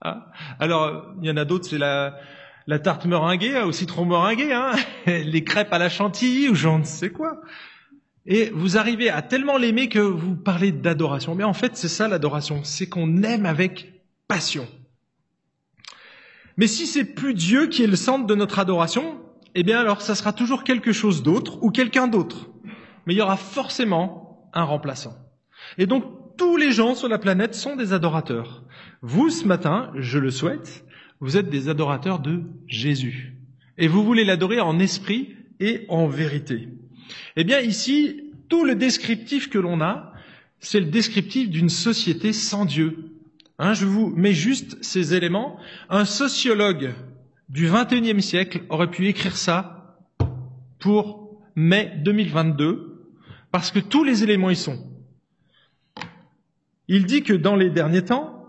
Ah. 0.00 0.30
Alors, 0.58 1.12
il 1.20 1.28
y 1.28 1.30
en 1.30 1.36
a 1.36 1.44
d'autres, 1.44 1.68
c'est 1.68 1.78
la, 1.78 2.18
la 2.66 2.78
tarte 2.78 3.04
meringuée 3.04 3.60
au 3.60 3.72
citron 3.72 4.06
meringué, 4.06 4.52
hein, 4.52 4.72
les 5.06 5.44
crêpes 5.44 5.72
à 5.72 5.78
la 5.78 5.88
chantilly 5.88 6.48
ou 6.48 6.54
j'en 6.54 6.78
ne 6.78 6.84
sais 6.84 7.10
quoi. 7.10 7.40
Et 8.26 8.50
vous 8.50 8.76
arrivez 8.78 9.10
à 9.10 9.22
tellement 9.22 9.56
l'aimer 9.56 9.88
que 9.88 9.98
vous 9.98 10.36
parlez 10.36 10.72
d'adoration. 10.72 11.34
Mais 11.34 11.44
en 11.44 11.54
fait, 11.54 11.76
c'est 11.76 11.88
ça 11.88 12.06
l'adoration, 12.06 12.60
c'est 12.64 12.88
qu'on 12.88 13.22
aime 13.22 13.46
avec 13.46 14.04
passion. 14.28 14.68
Mais 16.56 16.66
si 16.66 16.86
c'est 16.86 17.04
plus 17.04 17.34
Dieu 17.34 17.66
qui 17.68 17.82
est 17.82 17.86
le 17.86 17.96
centre 17.96 18.26
de 18.26 18.34
notre 18.34 18.58
adoration, 18.58 19.19
eh 19.54 19.62
bien 19.62 19.78
alors 19.78 20.02
ça 20.02 20.14
sera 20.14 20.32
toujours 20.32 20.64
quelque 20.64 20.92
chose 20.92 21.22
d'autre 21.22 21.62
ou 21.62 21.70
quelqu'un 21.70 22.08
d'autre. 22.08 22.50
Mais 23.06 23.14
il 23.14 23.18
y 23.18 23.22
aura 23.22 23.36
forcément 23.36 24.50
un 24.52 24.64
remplaçant. 24.64 25.16
Et 25.78 25.86
donc 25.86 26.04
tous 26.36 26.56
les 26.56 26.72
gens 26.72 26.94
sur 26.94 27.08
la 27.08 27.18
planète 27.18 27.54
sont 27.54 27.76
des 27.76 27.92
adorateurs. 27.92 28.64
Vous, 29.02 29.30
ce 29.30 29.46
matin, 29.46 29.90
je 29.96 30.18
le 30.18 30.30
souhaite, 30.30 30.84
vous 31.20 31.36
êtes 31.36 31.50
des 31.50 31.68
adorateurs 31.68 32.18
de 32.18 32.42
Jésus. 32.66 33.34
Et 33.76 33.88
vous 33.88 34.04
voulez 34.04 34.24
l'adorer 34.24 34.60
en 34.60 34.78
esprit 34.78 35.36
et 35.58 35.84
en 35.88 36.06
vérité. 36.06 36.68
Eh 37.36 37.44
bien 37.44 37.60
ici, 37.60 38.30
tout 38.48 38.64
le 38.64 38.74
descriptif 38.74 39.50
que 39.50 39.58
l'on 39.58 39.80
a, 39.80 40.12
c'est 40.60 40.80
le 40.80 40.86
descriptif 40.86 41.50
d'une 41.50 41.68
société 41.68 42.32
sans 42.32 42.64
Dieu. 42.64 43.10
Hein, 43.58 43.74
je 43.74 43.86
vous 43.86 44.08
mets 44.08 44.32
juste 44.32 44.82
ces 44.82 45.14
éléments. 45.14 45.58
Un 45.88 46.04
sociologue 46.04 46.92
du 47.50 47.68
XXIe 47.68 48.22
siècle 48.22 48.62
aurait 48.68 48.90
pu 48.90 49.08
écrire 49.08 49.36
ça 49.36 49.98
pour 50.78 51.42
mai 51.56 51.92
2022, 52.04 53.12
parce 53.50 53.72
que 53.72 53.80
tous 53.80 54.04
les 54.04 54.22
éléments 54.22 54.50
y 54.50 54.56
sont. 54.56 54.78
Il 56.86 57.06
dit 57.06 57.22
que 57.22 57.32
dans 57.32 57.56
les 57.56 57.70
derniers 57.70 58.04
temps, 58.04 58.46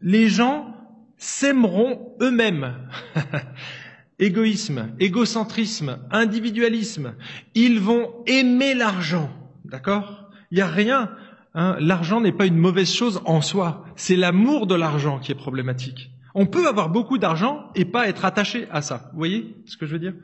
les 0.00 0.28
gens 0.28 0.74
s'aimeront 1.18 2.16
eux-mêmes. 2.20 2.88
Égoïsme, 4.18 4.94
égocentrisme, 4.98 5.98
individualisme. 6.10 7.14
Ils 7.54 7.80
vont 7.80 8.24
aimer 8.26 8.74
l'argent. 8.74 9.30
D'accord? 9.64 10.30
Il 10.50 10.56
n'y 10.56 10.60
a 10.60 10.68
rien. 10.68 11.10
Hein. 11.54 11.76
l'argent 11.80 12.20
n'est 12.20 12.32
pas 12.32 12.46
une 12.46 12.56
mauvaise 12.56 12.90
chose 12.90 13.20
en 13.26 13.42
soi. 13.42 13.84
C'est 13.94 14.16
l'amour 14.16 14.66
de 14.66 14.74
l'argent 14.74 15.18
qui 15.18 15.32
est 15.32 15.36
problématique. 15.36 16.11
On 16.34 16.46
peut 16.46 16.66
avoir 16.66 16.88
beaucoup 16.88 17.18
d'argent 17.18 17.70
et 17.74 17.84
pas 17.84 18.08
être 18.08 18.24
attaché 18.24 18.68
à 18.70 18.82
ça. 18.82 19.10
Vous 19.12 19.18
voyez 19.18 19.56
ce 19.66 19.76
que 19.76 19.86
je 19.86 19.92
veux 19.92 19.98
dire? 19.98 20.14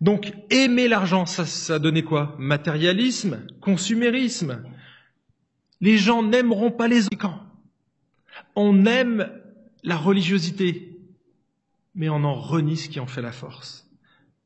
Donc, 0.00 0.32
aimer 0.50 0.88
l'argent, 0.88 1.26
ça, 1.26 1.46
ça 1.46 1.78
donnait 1.78 2.02
quoi? 2.02 2.34
Matérialisme, 2.38 3.46
consumérisme. 3.60 4.62
Les 5.80 5.98
gens 5.98 6.22
n'aimeront 6.22 6.70
pas 6.70 6.88
les 6.88 7.04
camps. 7.18 7.40
On 8.56 8.86
aime 8.86 9.30
la 9.82 9.96
religiosité, 9.96 10.98
mais 11.94 12.08
on 12.08 12.24
en 12.24 12.34
renie 12.34 12.76
ce 12.76 12.88
qui 12.88 13.00
en 13.00 13.06
fait 13.06 13.22
la 13.22 13.32
force. 13.32 13.88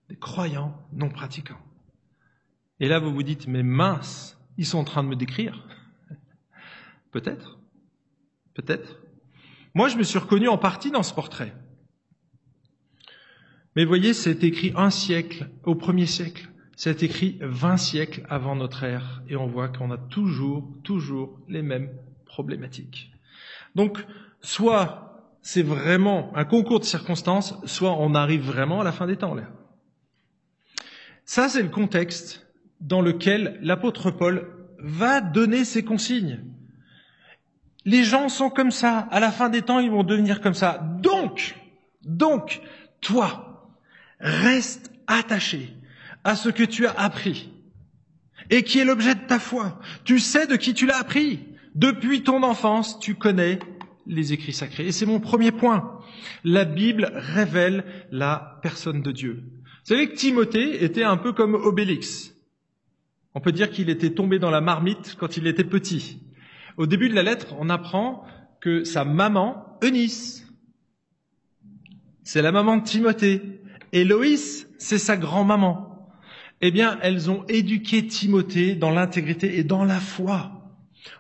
Des 0.09 0.17
croyants 0.17 0.77
non 0.93 1.09
pratiquants. 1.09 1.61
Et 2.81 2.89
là, 2.89 2.99
vous 2.99 3.13
vous 3.13 3.23
dites, 3.23 3.47
mais 3.47 3.63
mince, 3.63 4.39
ils 4.57 4.67
sont 4.67 4.79
en 4.79 4.85
train 4.85 5.03
de 5.03 5.09
me 5.09 5.17
décrire. 5.17 5.67
Peut-être. 7.11 7.59
Peut-être. 8.55 8.97
Moi, 9.79 9.87
je 9.87 9.97
me 9.97 10.03
suis 10.03 10.19
reconnu 10.19 10.49
en 10.49 10.59
partie 10.59 10.91
dans 10.91 11.05
ce 11.05 11.15
portrait. 11.15 11.55
Mais 13.77 13.85
voyez, 13.85 14.13
c'est 14.13 14.43
écrit 14.43 14.73
un 14.75 14.91
siècle, 14.91 15.51
au 15.63 15.77
premier 15.77 16.07
siècle. 16.07 16.49
C'est 16.75 17.05
écrit 17.05 17.39
vingt 17.41 17.77
siècles 17.77 18.27
avant 18.29 18.57
notre 18.57 18.83
ère. 18.83 19.23
Et 19.29 19.37
on 19.37 19.47
voit 19.47 19.69
qu'on 19.69 19.93
a 19.93 19.97
toujours, 19.97 20.69
toujours 20.83 21.39
les 21.47 21.63
mêmes 21.63 21.91
problématiques. 22.27 23.13
Donc, 23.77 24.05
soit 24.41 25.39
c'est 25.43 25.63
vraiment 25.63 26.33
un 26.35 26.45
concours 26.45 26.81
de 26.81 26.85
circonstances, 26.85 27.55
soit 27.65 27.93
on 28.01 28.17
arrive 28.17 28.43
vraiment 28.43 28.81
à 28.81 28.85
la 28.85 28.91
fin 28.91 29.07
des 29.07 29.17
temps, 29.17 29.37
là. 29.37 29.45
Ça, 31.25 31.49
c'est 31.49 31.63
le 31.63 31.69
contexte 31.69 32.49
dans 32.81 33.01
lequel 33.01 33.61
l'apôtre 33.63 34.11
Paul 34.11 34.49
va 34.81 35.21
donner 35.21 35.65
ses 35.65 35.85
consignes. 35.85 36.41
Les 37.89 38.05
gens 38.05 38.29
sont 38.29 38.51
comme 38.51 38.71
ça. 38.71 39.09
À 39.11 39.19
la 39.19 39.31
fin 39.31 39.49
des 39.49 39.63
temps, 39.63 39.79
ils 39.79 39.91
vont 39.91 40.05
devenir 40.05 40.43
comme 40.43 40.53
ça. 40.53 40.85
Donc, 41.01 41.55
donc, 42.05 42.61
toi, 43.01 43.49
Reste 44.21 44.93
attaché 45.07 45.73
à 46.25 46.35
ce 46.35 46.49
que 46.49 46.65
tu 46.65 46.87
as 46.87 46.93
appris 46.93 47.51
et 48.51 48.63
qui 48.63 48.79
est 48.79 48.85
l'objet 48.85 49.15
de 49.15 49.27
ta 49.27 49.39
foi. 49.39 49.79
Tu 50.05 50.19
sais 50.19 50.47
de 50.47 50.57
qui 50.57 50.75
tu 50.75 50.87
l'as 50.87 50.99
appris. 50.99 51.41
Depuis 51.75 52.23
ton 52.23 52.43
enfance, 52.43 52.99
tu 52.99 53.15
connais 53.15 53.61
les 54.07 54.33
écrits 54.33 54.53
sacrés. 54.53 54.89
Et 54.89 54.93
c'est 54.93 55.07
mon 55.07 55.21
premier 55.21 55.53
point. 55.53 56.01
La 56.43 56.65
Bible 56.65 57.13
révèle 57.15 57.85
la 58.11 58.59
personne 58.63 59.03
de 59.03 59.13
Dieu. 59.13 59.45
Vous 59.45 59.95
savez 59.95 60.09
que 60.09 60.17
Timothée 60.17 60.85
était 60.85 61.05
un 61.05 61.17
peu 61.17 61.33
comme 61.33 61.55
Obélix. 61.55 62.35
On 63.35 63.41
peut 63.41 63.53
dire 63.53 63.71
qu'il 63.71 63.91
était 63.91 64.15
tombé 64.15 64.39
dans 64.41 64.51
la 64.51 64.61
marmite 64.61 65.15
quand 65.19 65.37
il 65.37 65.47
était 65.47 65.63
petit. 65.63 66.21
Au 66.79 66.87
début 66.87 67.09
de 67.09 67.15
la 67.15 67.25
lettre, 67.25 67.57
on 67.59 67.71
apprend 67.71 68.25
que 68.61 68.85
sa 68.85 69.05
maman, 69.05 69.77
Eunice, 69.83 70.47
c'est 72.23 72.41
la 72.41 72.53
maman 72.53 72.77
de 72.77 72.85
Timothée. 72.85 73.43
Héloïse, 73.93 74.69
c'est 74.79 74.99
sa 74.99 75.17
grand-maman. 75.17 76.09
Eh 76.61 76.71
bien, 76.71 76.97
elles 77.03 77.31
ont 77.31 77.45
éduqué 77.49 78.07
Timothée 78.07 78.77
dans 78.77 78.91
l'intégrité 78.91 79.59
et 79.59 79.65
dans 79.65 79.85
la 79.85 79.99
foi. 79.99 80.53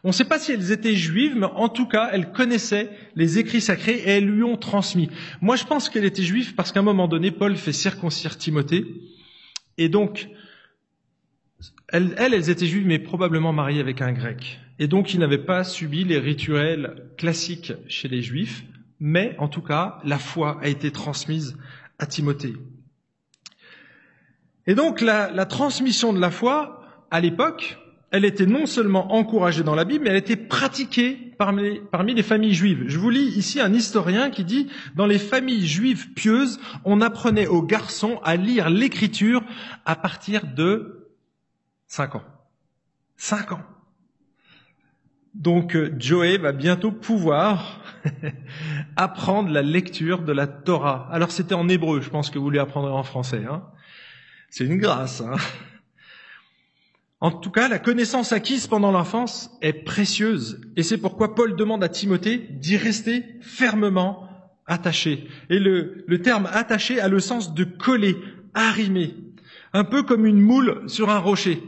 On 0.05 0.09
ne 0.09 0.13
sait 0.13 0.27
pas 0.27 0.39
si 0.39 0.53
elles 0.53 0.71
étaient 0.71 0.95
juives, 0.95 1.35
mais 1.37 1.47
en 1.47 1.69
tout 1.69 1.87
cas, 1.87 2.11
elles 2.13 2.31
connaissaient 2.31 2.91
les 3.17 3.39
écrits 3.41 3.61
sacrés 3.61 3.97
et 3.97 4.11
elles 4.11 4.27
lui 4.27 4.45
ont 4.45 4.57
transmis. 4.57 5.11
Moi, 5.41 5.57
je 5.57 5.65
pense 5.65 5.89
qu'elle 5.89 6.05
était 6.05 6.23
juive 6.23 6.55
parce 6.55 6.71
qu'à 6.71 6.81
un 6.81 6.85
moment 6.85 7.09
donné, 7.09 7.33
Paul 7.33 7.57
fait 7.57 7.73
circoncire 7.73 8.39
Timothée. 8.39 8.87
Et 9.77 9.89
donc, 9.89 10.29
elles, 11.89 12.15
elles, 12.19 12.51
étaient 12.51 12.67
juives, 12.67 12.87
mais 12.87 12.99
probablement 12.99 13.53
mariées 13.53 13.81
avec 13.81 14.03
un 14.03 14.13
grec. 14.13 14.61
Et 14.79 14.87
donc, 14.87 15.15
ils 15.15 15.21
n'avaient 15.21 15.39
pas 15.39 15.65
subi 15.65 16.05
les 16.05 16.19
rituels 16.19 17.05
classiques 17.17 17.73
chez 17.89 18.09
les 18.09 18.23
juifs, 18.23 18.65
mais 19.01 19.35
en 19.39 19.49
tout 19.49 19.63
cas, 19.63 19.99
la 20.05 20.19
foi 20.19 20.59
a 20.63 20.69
été 20.69 20.91
transmise 20.91 21.57
à 21.99 22.07
Timothée. 22.07 22.55
Et 24.69 24.75
donc 24.75 25.01
la, 25.01 25.47
transmission 25.47 26.13
de 26.13 26.21
la 26.21 26.31
foi, 26.31 26.83
à 27.11 27.21
l'époque, 27.21 27.79
elle 28.11 28.27
était 28.27 28.47
non 28.47 28.67
seulement 28.67 29.15
encouragée 29.15 29.63
dans 29.63 29.75
la 29.75 29.87
Bible, 29.87 30.05
mais 30.05 30.11
elle 30.11 30.17
était 30.17 30.37
pratiquée 30.37 31.33
parmi, 31.39 32.15
les 32.15 32.23
familles 32.23 32.53
juives. 32.53 32.85
Je 32.87 32.99
vous 32.99 33.09
lis 33.09 33.37
ici 33.37 33.61
un 33.61 33.73
historien 33.73 34.29
qui 34.29 34.45
dit, 34.45 34.69
dans 34.95 35.07
les 35.07 35.19
familles 35.19 35.67
juives 35.67 36.13
pieuses, 36.13 36.61
on 36.85 37.01
apprenait 37.01 37.47
aux 37.47 37.63
garçons 37.63 38.21
à 38.25 38.37
lire 38.37 38.69
l'écriture 38.69 39.43
à 39.87 39.97
partir 39.97 40.43
de 40.55 40.98
5 41.89 42.17
ans. 42.17 42.23
5 43.17 43.53
ans. 43.53 43.63
Donc 45.35 45.77
euh, 45.77 45.95
Joey 45.99 46.39
va 46.39 46.53
bientôt 46.53 46.91
pouvoir 46.91 47.83
apprendre 48.97 49.51
la 49.51 49.63
lecture 49.63 50.23
de 50.23 50.33
la 50.33 50.47
Torah. 50.47 51.09
Alors 51.13 51.31
c'était 51.31 51.55
en 51.55 51.69
hébreu, 51.69 52.01
je 52.01 52.11
pense 52.11 52.31
que 52.31 52.39
vous 52.39 52.51
lui 52.51 52.59
apprendrez 52.59 52.93
en 52.93 53.03
français. 53.03 53.45
Hein. 53.49 53.63
C'est 54.51 54.65
une 54.65 54.79
grâce. 54.79 55.21
Hein 55.21 55.37
en 57.21 57.31
tout 57.31 57.51
cas, 57.51 57.69
la 57.69 57.79
connaissance 57.79 58.33
acquise 58.33 58.67
pendant 58.67 58.93
l'enfance 58.93 59.51
est 59.61 59.73
précieuse. 59.73 60.61
Et 60.77 60.83
c'est 60.83 60.99
pourquoi 60.99 61.35
Paul 61.35 61.57
demande 61.57 61.83
à 61.83 61.89
Timothée 61.89 62.39
d'y 62.39 62.77
rester 62.77 63.25
fermement 63.41 64.29
attaché. 64.67 65.27
Et 65.51 65.59
le, 65.59 66.05
le 66.07 66.23
terme 66.23 66.49
attaché 66.53 67.01
a 67.01 67.09
le 67.09 67.21
sens 67.21 67.55
de 67.55 67.65
coller, 67.65 68.17
arrimer. 68.55 69.15
Un 69.73 69.85
peu 69.85 70.03
comme 70.03 70.27
une 70.27 70.41
moule 70.41 70.89
sur 70.89 71.11
un 71.11 71.19
rocher. 71.19 71.63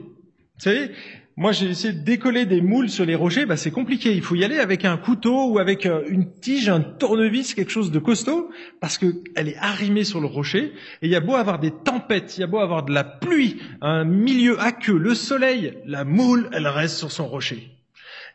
Savez, 0.60 0.90
moi, 1.38 1.52
j'ai 1.52 1.70
essayé 1.70 1.94
de 1.94 2.04
décoller 2.04 2.44
des 2.44 2.60
moules 2.60 2.90
sur 2.90 3.06
les 3.06 3.14
rochers, 3.14 3.46
bah, 3.46 3.56
c'est 3.56 3.70
compliqué. 3.70 4.12
Il 4.12 4.20
faut 4.20 4.34
y 4.34 4.44
aller 4.44 4.58
avec 4.58 4.84
un 4.84 4.98
couteau 4.98 5.46
ou 5.46 5.58
avec 5.58 5.86
euh, 5.86 6.02
une 6.06 6.30
tige, 6.30 6.68
un 6.68 6.82
tournevis, 6.82 7.54
quelque 7.54 7.70
chose 7.70 7.90
de 7.90 7.98
costaud, 7.98 8.50
parce 8.78 8.98
qu'elle 8.98 9.48
est 9.48 9.56
arrimée 9.56 10.04
sur 10.04 10.20
le 10.20 10.26
rocher. 10.26 10.74
Et 11.00 11.06
il 11.06 11.10
y 11.10 11.16
a 11.16 11.20
beau 11.20 11.36
avoir 11.36 11.58
des 11.58 11.70
tempêtes, 11.70 12.36
il 12.36 12.40
y 12.40 12.44
a 12.44 12.46
beau 12.46 12.58
avoir 12.58 12.84
de 12.84 12.92
la 12.92 13.04
pluie, 13.04 13.56
un 13.80 14.04
milieu 14.04 14.60
aqueux, 14.60 14.98
le 14.98 15.14
soleil, 15.14 15.78
la 15.86 16.04
moule, 16.04 16.50
elle 16.52 16.68
reste 16.68 16.98
sur 16.98 17.10
son 17.10 17.26
rocher. 17.26 17.70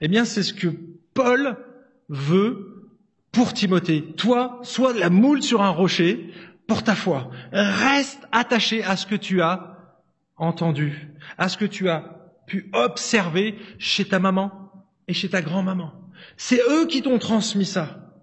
Eh 0.02 0.08
bien, 0.08 0.26
c'est 0.26 0.42
ce 0.42 0.56
que 0.56 0.70
Paul 1.14 1.58
veut 2.10 2.90
pour 3.32 3.54
Timothée. 3.54 4.02
Toi, 4.18 4.60
sois 4.64 4.94
la 4.94 5.12
moule 5.12 5.44
sur 5.44 5.62
un 5.62 5.70
rocher 5.70 6.32
pour 6.68 6.82
ta 6.82 6.96
foi. 6.96 7.30
Reste 7.52 8.22
attaché 8.32 8.84
à 8.84 8.96
ce 8.96 9.06
que 9.06 9.14
tu 9.14 9.44
as 9.44 9.75
entendu, 10.38 11.10
à 11.38 11.50
ce 11.50 11.58
que 11.58 11.66
tu 11.66 11.90
as 11.90 12.32
pu 12.48 12.70
observer 12.74 13.56
chez 13.78 14.06
ta 14.06 14.20
maman 14.20 14.52
et 15.08 15.14
chez 15.14 15.30
ta 15.30 15.42
grand-maman. 15.42 15.94
C'est 16.38 16.62
eux 16.70 16.86
qui 16.88 17.02
t'ont 17.02 17.20
transmis 17.20 17.66
ça. 17.66 18.14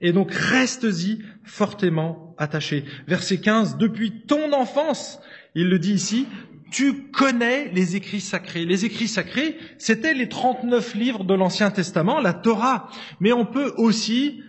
Et 0.00 0.12
donc 0.12 0.32
reste-y 0.32 1.22
fortement 1.44 2.34
attaché. 2.38 2.84
Verset 3.06 3.38
15, 3.38 3.78
depuis 3.78 4.22
ton 4.26 4.52
enfance, 4.52 5.20
il 5.54 5.68
le 5.68 5.78
dit 5.78 5.94
ici, 5.94 6.26
tu 6.70 7.10
connais 7.10 7.70
les 7.72 7.96
écrits 7.96 8.20
sacrés. 8.20 8.64
Les 8.64 8.84
écrits 8.84 9.08
sacrés, 9.08 9.56
c'était 9.78 10.14
les 10.14 10.28
39 10.28 10.94
livres 10.94 11.24
de 11.24 11.34
l'Ancien 11.34 11.70
Testament, 11.70 12.20
la 12.20 12.34
Torah. 12.34 12.90
Mais 13.20 13.32
on 13.32 13.46
peut 13.46 13.72
aussi 13.76 14.42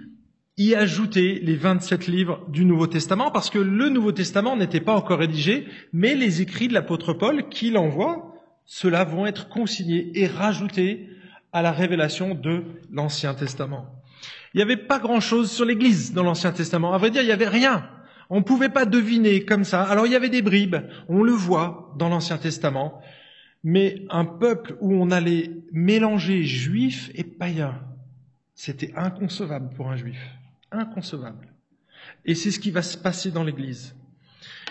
y 0.57 0.73
ajouter 0.73 1.39
les 1.43 1.55
27 1.55 2.07
livres 2.07 2.43
du 2.49 2.65
Nouveau 2.65 2.87
Testament, 2.87 3.29
parce 3.29 3.49
que 3.49 3.59
le 3.59 3.89
Nouveau 3.89 4.11
Testament 4.11 4.57
n'était 4.57 4.81
pas 4.81 4.95
encore 4.95 5.19
rédigé, 5.19 5.67
mais 5.93 6.15
les 6.15 6.41
écrits 6.41 6.67
de 6.67 6.73
l'apôtre 6.73 7.13
Paul, 7.13 7.47
qui 7.49 7.69
l'envoie, 7.69 8.33
ceux-là 8.65 9.03
vont 9.03 9.27
être 9.27 9.49
consignés 9.49 10.11
et 10.15 10.25
rajoutés 10.25 11.09
à 11.53 11.61
la 11.61 11.71
révélation 11.71 12.33
de 12.33 12.63
l'Ancien 12.91 13.35
Testament. 13.35 13.85
Il 14.53 14.57
n'y 14.57 14.63
avait 14.63 14.77
pas 14.77 14.99
grand-chose 14.99 15.51
sur 15.51 15.65
l'Église 15.65 16.13
dans 16.13 16.23
l'Ancien 16.23 16.51
Testament. 16.51 16.93
À 16.93 16.97
vrai 16.97 17.11
dire, 17.11 17.21
il 17.21 17.27
n'y 17.27 17.31
avait 17.31 17.47
rien. 17.47 17.87
On 18.29 18.37
ne 18.39 18.43
pouvait 18.43 18.69
pas 18.69 18.85
deviner 18.85 19.45
comme 19.45 19.63
ça. 19.63 19.83
Alors 19.83 20.05
il 20.05 20.11
y 20.11 20.15
avait 20.15 20.29
des 20.29 20.41
bribes, 20.41 20.77
on 21.07 21.23
le 21.23 21.31
voit 21.31 21.93
dans 21.97 22.09
l'Ancien 22.09 22.37
Testament, 22.37 23.01
mais 23.63 24.05
un 24.09 24.25
peuple 24.25 24.75
où 24.81 24.93
on 24.93 25.11
allait 25.11 25.51
mélanger 25.71 26.43
juifs 26.43 27.11
et 27.15 27.23
païens, 27.23 27.79
c'était 28.53 28.93
inconcevable 28.95 29.69
pour 29.75 29.89
un 29.89 29.95
juif. 29.95 30.19
Inconcevable. 30.71 31.53
Et 32.25 32.35
c'est 32.35 32.51
ce 32.51 32.59
qui 32.59 32.71
va 32.71 32.81
se 32.81 32.97
passer 32.97 33.31
dans 33.31 33.43
l'Église. 33.43 33.95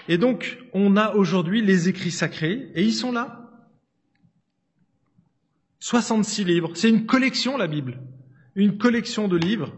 Et 0.08 0.18
donc, 0.18 0.58
on 0.72 0.96
a 0.96 1.14
aujourd'hui 1.14 1.62
les 1.62 1.88
écrits 1.88 2.10
sacrés, 2.10 2.70
et 2.74 2.82
ils 2.82 2.94
sont 2.94 3.12
là. 3.12 3.50
66 5.80 6.44
livres. 6.44 6.70
C'est 6.74 6.88
une 6.88 7.06
collection, 7.06 7.56
la 7.56 7.66
Bible. 7.66 8.00
Une 8.54 8.78
collection 8.78 9.28
de 9.28 9.36
livres. 9.36 9.74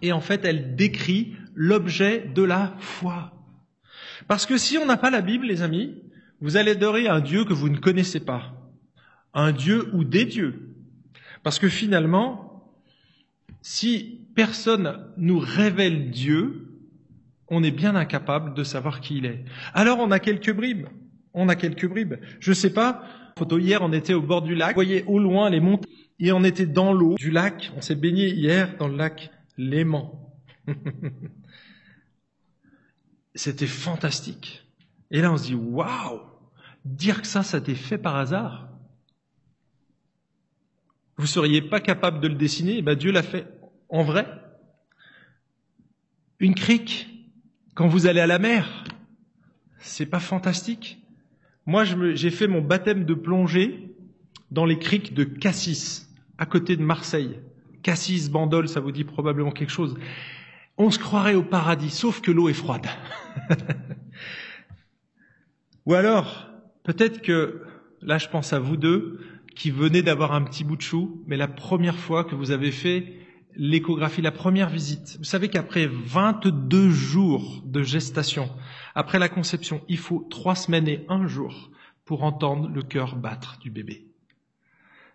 Et 0.00 0.12
en 0.12 0.20
fait, 0.20 0.44
elle 0.44 0.76
décrit 0.76 1.36
l'objet 1.54 2.30
de 2.34 2.42
la 2.42 2.74
foi. 2.78 3.32
Parce 4.28 4.46
que 4.46 4.56
si 4.56 4.78
on 4.78 4.86
n'a 4.86 4.96
pas 4.96 5.10
la 5.10 5.20
Bible, 5.20 5.46
les 5.46 5.62
amis, 5.62 6.02
vous 6.40 6.56
allez 6.56 6.72
adorer 6.72 7.08
un 7.08 7.20
Dieu 7.20 7.44
que 7.44 7.52
vous 7.52 7.68
ne 7.68 7.78
connaissez 7.78 8.20
pas. 8.20 8.54
Un 9.34 9.52
Dieu 9.52 9.90
ou 9.94 10.04
des 10.04 10.24
dieux. 10.24 10.74
Parce 11.42 11.58
que 11.58 11.68
finalement, 11.68 12.72
si 13.60 14.21
personne 14.34 15.12
nous 15.16 15.38
révèle 15.38 16.10
Dieu, 16.10 16.68
on 17.48 17.62
est 17.62 17.70
bien 17.70 17.94
incapable 17.94 18.54
de 18.54 18.64
savoir 18.64 19.00
qui 19.00 19.18
il 19.18 19.26
est. 19.26 19.44
Alors 19.74 19.98
on 19.98 20.10
a 20.10 20.18
quelques 20.18 20.52
bribes. 20.52 20.86
On 21.34 21.48
a 21.48 21.56
quelques 21.56 21.88
bribes. 21.88 22.14
Je 22.40 22.52
sais 22.52 22.72
pas, 22.72 23.02
Photo 23.38 23.58
hier, 23.58 23.80
on 23.82 23.92
était 23.92 24.14
au 24.14 24.22
bord 24.22 24.42
du 24.42 24.54
lac, 24.54 24.70
vous 24.70 24.74
voyez 24.74 25.04
au 25.04 25.18
loin 25.18 25.48
les 25.50 25.60
montagnes, 25.60 25.90
et 26.18 26.32
on 26.32 26.44
était 26.44 26.66
dans 26.66 26.92
l'eau 26.92 27.14
du 27.14 27.30
lac. 27.30 27.72
On 27.76 27.80
s'est 27.80 27.94
baigné 27.94 28.28
hier 28.28 28.76
dans 28.78 28.88
le 28.88 28.96
lac 28.96 29.30
Léman. 29.56 30.30
C'était 33.34 33.66
fantastique. 33.66 34.66
Et 35.10 35.20
là, 35.20 35.32
on 35.32 35.36
se 35.36 35.44
dit, 35.44 35.54
waouh, 35.54 36.20
dire 36.84 37.22
que 37.22 37.26
ça, 37.26 37.42
ça 37.42 37.60
t'est 37.60 37.74
fait 37.74 37.98
par 37.98 38.16
hasard. 38.16 38.68
Vous 41.16 41.26
seriez 41.26 41.62
pas 41.62 41.80
capable 41.80 42.20
de 42.20 42.28
le 42.28 42.34
dessiner, 42.34 42.78
et 42.78 42.82
ben 42.82 42.94
Dieu 42.94 43.10
l'a 43.10 43.22
fait 43.22 43.46
en 43.92 44.02
vrai. 44.02 44.26
Une 46.40 46.56
crique, 46.56 47.08
quand 47.74 47.86
vous 47.86 48.08
allez 48.08 48.20
à 48.20 48.26
la 48.26 48.40
mer, 48.40 48.84
c'est 49.78 50.06
pas 50.06 50.18
fantastique 50.18 50.98
Moi, 51.66 51.84
j'ai 51.84 52.30
fait 52.30 52.48
mon 52.48 52.62
baptême 52.62 53.04
de 53.04 53.14
plongée 53.14 53.94
dans 54.50 54.64
les 54.64 54.78
criques 54.78 55.14
de 55.14 55.22
Cassis, 55.22 56.08
à 56.38 56.46
côté 56.46 56.76
de 56.76 56.82
Marseille. 56.82 57.38
Cassis, 57.82 58.28
Bandol, 58.28 58.68
ça 58.68 58.80
vous 58.80 58.92
dit 58.92 59.04
probablement 59.04 59.52
quelque 59.52 59.70
chose. 59.70 59.96
On 60.78 60.90
se 60.90 60.98
croirait 60.98 61.34
au 61.34 61.42
paradis, 61.42 61.90
sauf 61.90 62.20
que 62.20 62.30
l'eau 62.30 62.48
est 62.48 62.54
froide. 62.54 62.86
Ou 65.86 65.94
alors, 65.94 66.48
peut-être 66.82 67.20
que, 67.20 67.62
là 68.00 68.18
je 68.18 68.28
pense 68.28 68.52
à 68.52 68.58
vous 68.58 68.76
deux, 68.76 69.20
qui 69.54 69.70
venez 69.70 70.02
d'avoir 70.02 70.32
un 70.32 70.42
petit 70.42 70.64
bout 70.64 70.76
de 70.76 70.82
chou, 70.82 71.22
mais 71.26 71.36
la 71.36 71.48
première 71.48 71.98
fois 71.98 72.24
que 72.24 72.34
vous 72.34 72.52
avez 72.52 72.72
fait 72.72 73.21
l'échographie, 73.56 74.22
la 74.22 74.32
première 74.32 74.68
visite, 74.68 75.16
vous 75.18 75.24
savez 75.24 75.48
qu'après 75.48 75.86
22 75.86 76.90
jours 76.90 77.62
de 77.64 77.82
gestation, 77.82 78.50
après 78.94 79.18
la 79.18 79.28
conception, 79.28 79.82
il 79.88 79.98
faut 79.98 80.26
trois 80.30 80.54
semaines 80.54 80.88
et 80.88 81.04
un 81.08 81.26
jour 81.26 81.70
pour 82.04 82.24
entendre 82.24 82.68
le 82.68 82.82
cœur 82.82 83.16
battre 83.16 83.58
du 83.58 83.70
bébé. 83.70 84.06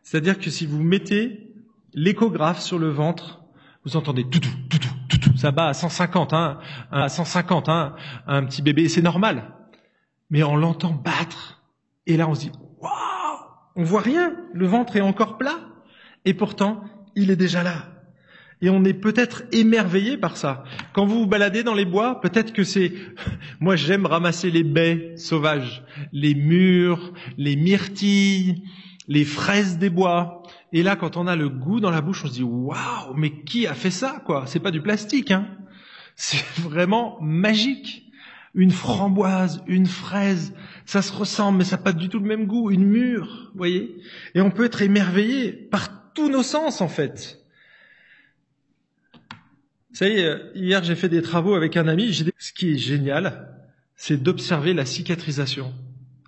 C'est-à-dire 0.04 0.40
que 0.40 0.50
si 0.50 0.66
vous 0.66 0.82
mettez 0.82 1.54
l'échographe 1.94 2.60
sur 2.60 2.80
le 2.80 2.90
ventre, 2.90 3.42
vous 3.84 3.98
entendez 3.98 4.24
tout, 4.24 4.40
tout, 4.40 4.50
tout, 4.70 4.80
tout, 5.10 5.18
tout, 5.18 5.38
ça 5.38 5.52
bat 5.52 5.68
à 5.68 5.74
150, 5.74 6.34
hein, 6.34 6.60
à 6.92 7.10
150, 7.10 7.70
hein, 7.70 7.96
un 8.26 8.46
petit 8.46 8.62
bébé, 8.62 8.88
c'est 8.90 9.02
normal. 9.02 9.54
Mais 10.30 10.44
on 10.44 10.56
l'entend 10.56 10.92
battre, 10.92 11.62
et 12.06 12.18
là 12.18 12.28
on 12.28 12.36
se 12.36 12.42
dit, 12.42 12.52
waouh, 12.80 12.92
on 13.76 13.84
voit 13.84 14.02
rien, 14.02 14.36
le 14.54 14.68
ventre 14.68 14.96
est 14.96 15.02
encore 15.02 15.38
plat, 15.38 15.60
et 16.26 16.34
pourtant 16.34 16.84
il 17.16 17.32
est 17.32 17.36
déjà 17.36 17.64
là. 17.64 17.97
Et 18.62 18.70
on 18.70 18.84
est 18.84 18.94
peut-être 18.94 19.44
émerveillé 19.52 20.18
par 20.18 20.36
ça. 20.36 20.64
Quand 20.94 21.06
vous 21.06 21.20
vous 21.20 21.28
baladez 21.28 21.64
dans 21.64 21.76
les 21.76 21.86
bois, 21.86 22.20
peut-être 22.22 22.54
que 22.54 22.64
c'est... 22.64 22.94
Moi 23.60 23.76
j'aime 23.76 24.06
ramasser 24.06 24.50
les 24.50 24.64
baies 24.64 25.14
sauvages, 25.16 25.84
les 26.12 26.34
mûres, 26.34 27.14
les 27.38 27.56
myrtilles, 27.56 28.64
les 29.08 29.26
fraises 29.26 29.78
des 29.78 29.90
bois. 29.90 30.44
Et 30.74 30.84
là, 30.84 30.96
quand 30.96 31.18
on 31.18 31.28
a 31.28 31.36
le 31.36 31.50
goût 31.50 31.80
dans 31.80 31.92
la 31.92 32.02
bouche, 32.02 32.24
on 32.26 32.28
se 32.28 32.34
dit 32.34 32.44
waouh, 32.44 33.14
mais 33.16 33.44
qui 33.44 33.68
a 33.68 33.74
fait 33.74 33.92
ça 33.92 34.22
quoi? 34.26 34.46
C'est 34.48 34.60
pas 34.60 34.72
du 34.72 34.82
plastique, 34.82 35.32
hein 35.32 35.48
C'est 36.16 36.44
vraiment 36.60 37.18
magique. 37.22 38.04
Une 38.56 38.72
framboise, 38.72 39.62
une 39.68 39.86
fraise, 39.86 40.56
ça 40.86 41.04
se 41.04 41.14
ressemble, 41.14 41.60
mais 41.60 41.64
ça 41.64 41.78
n'a 41.78 41.84
pas 41.84 41.94
du 41.94 42.10
tout 42.10 42.18
le 42.18 42.26
même 42.26 42.48
goût. 42.48 42.72
Une 42.72 42.86
mûre, 42.86 43.52
voyez? 43.54 43.98
Et 44.34 44.42
on 44.42 44.50
peut 44.50 44.66
être 44.66 44.82
émerveillé 44.82 45.52
par 45.52 46.12
tous 46.14 46.30
nos 46.30 46.42
sens 46.42 46.82
en 46.82 46.88
fait. 46.88 47.47
Savez, 49.98 50.36
hier 50.54 50.84
j'ai 50.84 50.94
fait 50.94 51.10
des 51.10 51.24
travaux 51.24 51.56
avec 51.56 51.76
un 51.76 51.88
ami. 51.88 52.14
Ce 52.38 52.54
qui 52.54 52.74
est 52.74 52.78
génial, 52.78 53.48
c'est 53.96 54.22
d'observer 54.22 54.76
la 54.76 54.86
cicatrisation. 54.86 55.74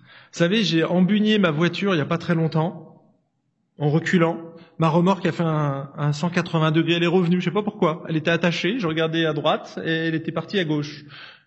Vous 0.00 0.06
savez, 0.38 0.64
j'ai 0.64 0.82
embugné 0.82 1.38
ma 1.38 1.52
voiture 1.52 1.92
il 1.94 1.98
n'y 1.98 2.02
a 2.02 2.04
pas 2.04 2.18
très 2.18 2.34
longtemps, 2.34 3.00
en 3.78 3.88
reculant. 3.88 4.40
Ma 4.80 4.88
remorque 4.88 5.24
a 5.24 5.30
fait 5.30 5.44
un, 5.44 5.88
un 5.96 6.12
180 6.12 6.72
degrés, 6.72 6.94
elle 6.94 7.04
est 7.04 7.06
revenue, 7.06 7.38
je 7.38 7.44
sais 7.44 7.52
pas 7.52 7.62
pourquoi. 7.62 8.02
Elle 8.08 8.16
était 8.16 8.32
attachée, 8.32 8.80
je 8.80 8.88
regardais 8.88 9.24
à 9.24 9.34
droite 9.34 9.78
et 9.84 10.08
elle 10.08 10.16
était 10.16 10.32
partie 10.32 10.58
à 10.58 10.64
gauche. 10.64 11.04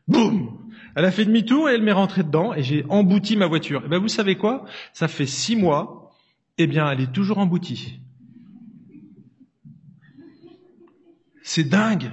Boum 0.08 0.60
Elle 0.96 1.04
a 1.04 1.12
fait 1.12 1.26
demi-tour 1.26 1.70
et 1.70 1.74
elle 1.74 1.84
m'est 1.84 1.92
rentrée 1.92 2.24
dedans 2.24 2.54
et 2.54 2.64
j'ai 2.64 2.86
embouti 2.88 3.36
ma 3.36 3.48
voiture. 3.48 3.82
Et 3.82 3.88
eh 3.88 3.90
ben 3.90 4.00
vous 4.00 4.08
savez 4.08 4.38
quoi? 4.38 4.64
Ça 4.94 5.10
fait 5.10 5.26
six 5.26 5.58
mois, 5.58 6.14
eh 6.58 6.68
bien 6.68 6.90
elle 6.90 7.02
est 7.02 7.12
toujours 7.12 7.40
emboutie. 7.40 8.00
C'est 11.44 11.64
dingue. 11.64 12.12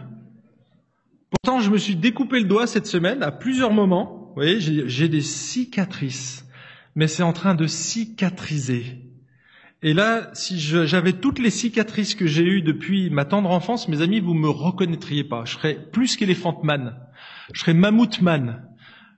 Pourtant, 1.31 1.61
je 1.61 1.71
me 1.71 1.79
suis 1.79 1.97
découpé 1.97 2.41
le 2.41 2.47
doigt 2.47 2.67
cette 2.67 2.87
semaine 2.87 3.23
à 3.23 3.31
plusieurs 3.31 3.73
moments. 3.73 4.27
Vous 4.29 4.35
voyez, 4.35 4.61
j'ai 4.61 5.09
des 5.09 5.23
cicatrices 5.23 6.45
mais 6.95 7.07
c'est 7.07 7.23
en 7.23 7.33
train 7.33 7.55
de 7.55 7.67
cicatriser. 7.67 8.99
Et 9.83 9.95
là, 9.95 10.29
si 10.35 10.61
j'avais 10.61 11.15
toutes 11.15 11.39
les 11.39 11.51
cicatrices 11.51 12.15
que 12.15 12.27
j'ai 12.27 12.45
eues 12.45 12.63
depuis 12.63 13.09
ma 13.09 13.25
tendre 13.25 13.51
enfance, 13.51 13.89
mes 13.89 14.03
amis, 14.03 14.21
vous 14.21 14.35
me 14.35 14.51
reconnaîtriez 14.51 15.25
pas. 15.25 15.45
Je 15.47 15.55
serais 15.55 15.79
plus 15.91 16.17
qu'éléphant 16.17 16.61
man. 16.63 16.97
Je 17.55 17.61
serais 17.61 17.73
mammouth 17.73 18.21
man. 18.21 18.67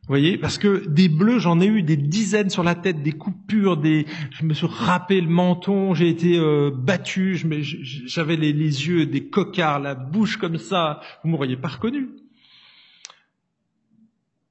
Vous 0.03 0.09
voyez, 0.09 0.37
parce 0.37 0.59
que 0.59 0.89
des 0.89 1.09
bleus, 1.09 1.39
j'en 1.39 1.61
ai 1.61 1.67
eu 1.67 1.85
des 1.85 1.97
dizaines 1.97 2.51
sur 2.51 2.65
la 2.65 2.75
tête, 2.75 3.05
des 3.05 3.13
coupures, 3.13 3.77
des, 3.77 4.05
je 4.33 4.45
me 4.45 4.53
suis 4.53 4.67
râpé 4.67 5.21
le 5.21 5.29
menton, 5.29 5.95
j'ai 5.95 6.09
été 6.09 6.37
euh, 6.37 6.73
battu, 6.75 7.41
j'avais 8.07 8.35
les, 8.35 8.53
les, 8.53 8.89
yeux 8.89 9.07
des 9.07 9.29
cocards, 9.29 9.79
la 9.79 9.95
bouche 9.95 10.39
comme 10.39 10.59
ça, 10.59 11.01
vous 11.23 11.31
m'auriez 11.31 11.57
pas 11.57 11.69
reconnu. 11.69 12.09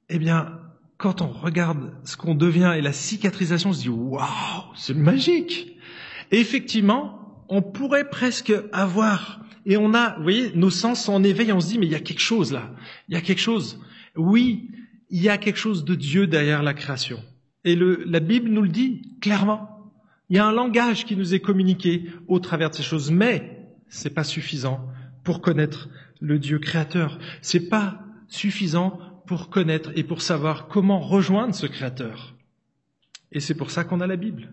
Eh 0.08 0.20
bien, 0.20 0.58
quand 0.98 1.22
on 1.22 1.28
regarde 1.28 1.98
ce 2.06 2.16
qu'on 2.16 2.34
devient 2.36 2.74
et 2.78 2.82
la 2.82 2.94
cicatrisation, 2.94 3.72
on 3.72 3.74
se 3.74 3.82
dit 3.82 3.90
waouh, 3.90 4.28
c'est 4.76 4.96
magique. 4.96 5.76
Effectivement, 6.32 7.44
on 7.50 7.62
pourrait 7.62 8.10
presque 8.10 8.54
avoir, 8.72 9.42
et 9.66 9.76
on 9.76 9.94
a, 9.94 10.16
vous 10.16 10.24
voyez, 10.24 10.54
nos 10.56 10.70
sens 10.70 11.04
sont 11.04 11.14
en 11.14 11.24
éveil, 11.26 11.52
on 11.52 11.60
se 11.60 11.68
dit 11.68 11.78
mais 11.78 11.88
il 11.88 11.92
y 11.92 11.96
a 11.96 12.00
quelque 12.00 12.22
chose 12.22 12.54
là, 12.54 12.72
il 13.10 13.16
y 13.16 13.18
a 13.18 13.22
quelque 13.22 13.42
chose. 13.42 13.82
Oui, 14.16 14.70
il 15.12 15.22
y 15.22 15.30
a 15.30 15.38
quelque 15.38 15.60
chose 15.60 15.86
de 15.86 15.96
Dieu 15.96 16.26
derrière 16.26 16.64
la 16.64 16.74
création. 16.74 17.22
Et 17.64 17.76
la 17.76 18.20
Bible 18.20 18.50
nous 18.50 18.64
le 18.64 18.70
dit 18.70 19.18
clairement. 19.22 19.92
Il 20.30 20.38
y 20.38 20.40
a 20.40 20.46
un 20.46 20.54
langage 20.54 21.06
qui 21.06 21.16
nous 21.16 21.36
est 21.36 21.42
communiqué 21.42 22.06
au 22.28 22.40
travers 22.40 22.70
de 22.70 22.76
ces 22.76 22.84
choses, 22.84 23.12
mais 23.12 23.68
c'est 23.90 24.14
pas 24.14 24.24
suffisant 24.24 24.88
pour 25.24 25.42
connaître 25.42 25.90
le 26.22 26.40
Dieu 26.40 26.58
créateur. 26.58 27.20
C'est 27.42 27.70
pas 27.70 28.00
suffisant 28.28 29.00
pour 29.32 29.50
connaître 29.50 29.92
et 29.96 30.04
pour 30.04 30.22
savoir 30.22 30.68
comment 30.68 31.00
rejoindre 31.00 31.56
ce 31.56 31.66
Créateur. 31.66 32.36
Et 33.32 33.40
c'est 33.40 33.54
pour 33.54 33.72
ça 33.72 33.84
qu'on 33.84 34.02
a 34.02 34.08
la 34.08 34.18
Bible. 34.18 34.52